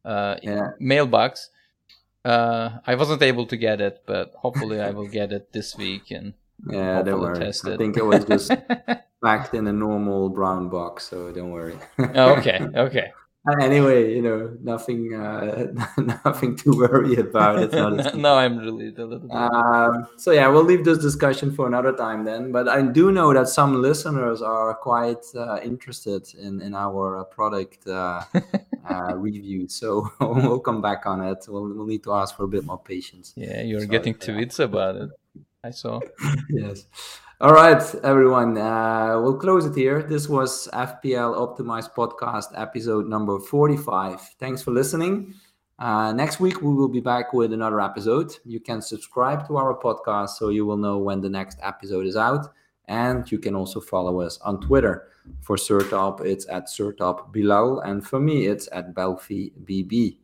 uh, 0.04 0.36
yeah. 0.42 0.70
mailbox?" 0.80 1.50
Uh, 2.24 2.80
I 2.84 2.96
wasn't 2.96 3.22
able 3.22 3.46
to 3.46 3.56
get 3.56 3.80
it, 3.80 4.02
but 4.04 4.34
hopefully 4.34 4.80
I 4.80 4.90
will 4.90 5.06
get 5.06 5.30
it 5.30 5.52
this 5.52 5.76
week 5.76 6.10
and 6.10 6.34
yeah. 6.70 7.02
Test 7.34 7.66
it. 7.66 7.74
I 7.74 7.76
think 7.76 7.96
it 7.96 8.04
was 8.04 8.24
just 8.24 8.50
packed 9.26 9.54
in 9.54 9.66
a 9.66 9.72
normal 9.72 10.28
brown 10.28 10.68
box, 10.68 11.08
so 11.10 11.32
don't 11.32 11.50
worry. 11.50 11.76
oh, 11.98 12.34
okay, 12.36 12.60
okay. 12.76 13.12
Anyway, 13.60 14.12
you 14.12 14.22
know, 14.22 14.56
nothing, 14.60 15.14
uh, 15.14 15.72
nothing 16.24 16.56
to 16.56 16.72
worry 16.72 17.14
about. 17.14 17.60
It's 17.60 17.72
not. 17.72 18.16
no, 18.26 18.34
I'm 18.34 18.58
really 18.58 18.88
a 18.88 19.04
little. 19.04 19.32
Um, 19.32 20.08
so 20.16 20.32
yeah, 20.32 20.48
we'll 20.48 20.64
leave 20.64 20.84
this 20.84 20.98
discussion 20.98 21.52
for 21.52 21.68
another 21.68 21.92
time 21.92 22.24
then. 22.24 22.50
But 22.50 22.68
I 22.68 22.82
do 22.82 23.12
know 23.12 23.32
that 23.32 23.48
some 23.48 23.80
listeners 23.80 24.42
are 24.42 24.74
quite 24.74 25.24
uh, 25.36 25.60
interested 25.62 26.22
in 26.34 26.60
in 26.60 26.74
our 26.74 27.18
uh, 27.18 27.24
product 27.24 27.86
uh, 27.86 28.24
uh, 28.90 29.14
review. 29.14 29.68
So 29.68 30.10
we'll 30.18 30.58
come 30.58 30.82
back 30.82 31.06
on 31.06 31.20
it. 31.20 31.46
We'll, 31.46 31.72
we'll 31.72 31.86
need 31.86 32.02
to 32.02 32.14
ask 32.14 32.36
for 32.36 32.42
a 32.42 32.48
bit 32.48 32.64
more 32.64 32.82
patience. 32.82 33.32
Yeah, 33.36 33.62
you're 33.62 33.82
Sorry 33.82 33.94
getting 33.96 34.14
tweets 34.14 34.58
about 34.58 34.96
it. 34.96 35.10
I 35.62 35.70
saw. 35.70 36.00
yes. 36.50 36.88
All 37.38 37.52
right, 37.52 37.82
everyone. 38.02 38.56
Uh, 38.56 39.20
we'll 39.20 39.36
close 39.36 39.66
it 39.66 39.74
here. 39.74 40.02
This 40.02 40.26
was 40.26 40.68
FPL 40.72 41.36
Optimized 41.36 41.92
Podcast, 41.92 42.46
episode 42.56 43.06
number 43.08 43.38
45. 43.38 44.18
Thanks 44.40 44.62
for 44.62 44.70
listening. 44.70 45.34
Uh, 45.78 46.14
next 46.14 46.40
week, 46.40 46.62
we 46.62 46.72
will 46.72 46.88
be 46.88 47.00
back 47.00 47.34
with 47.34 47.52
another 47.52 47.82
episode. 47.82 48.34
You 48.46 48.58
can 48.58 48.80
subscribe 48.80 49.46
to 49.48 49.58
our 49.58 49.78
podcast 49.78 50.30
so 50.30 50.48
you 50.48 50.64
will 50.64 50.78
know 50.78 50.96
when 50.96 51.20
the 51.20 51.28
next 51.28 51.58
episode 51.62 52.06
is 52.06 52.16
out. 52.16 52.46
And 52.88 53.30
you 53.30 53.38
can 53.38 53.54
also 53.54 53.82
follow 53.82 54.22
us 54.22 54.38
on 54.38 54.58
Twitter. 54.62 55.08
For 55.42 55.56
Sertalp, 55.56 56.24
it's 56.24 56.48
at 56.48 56.68
Sertalp 56.68 57.34
Bilal. 57.34 57.80
And 57.80 58.06
for 58.06 58.18
me, 58.18 58.46
it's 58.46 58.66
at 58.72 58.94
Belfi 58.94 59.52
BB. 59.62 60.16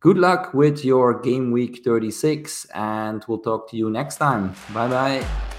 Good 0.00 0.18
luck 0.18 0.52
with 0.52 0.84
your 0.84 1.18
game 1.18 1.50
week 1.50 1.80
36, 1.82 2.66
and 2.74 3.24
we'll 3.26 3.38
talk 3.38 3.70
to 3.70 3.76
you 3.78 3.88
next 3.88 4.16
time. 4.16 4.52
Bye 4.74 4.88
bye. 4.88 5.51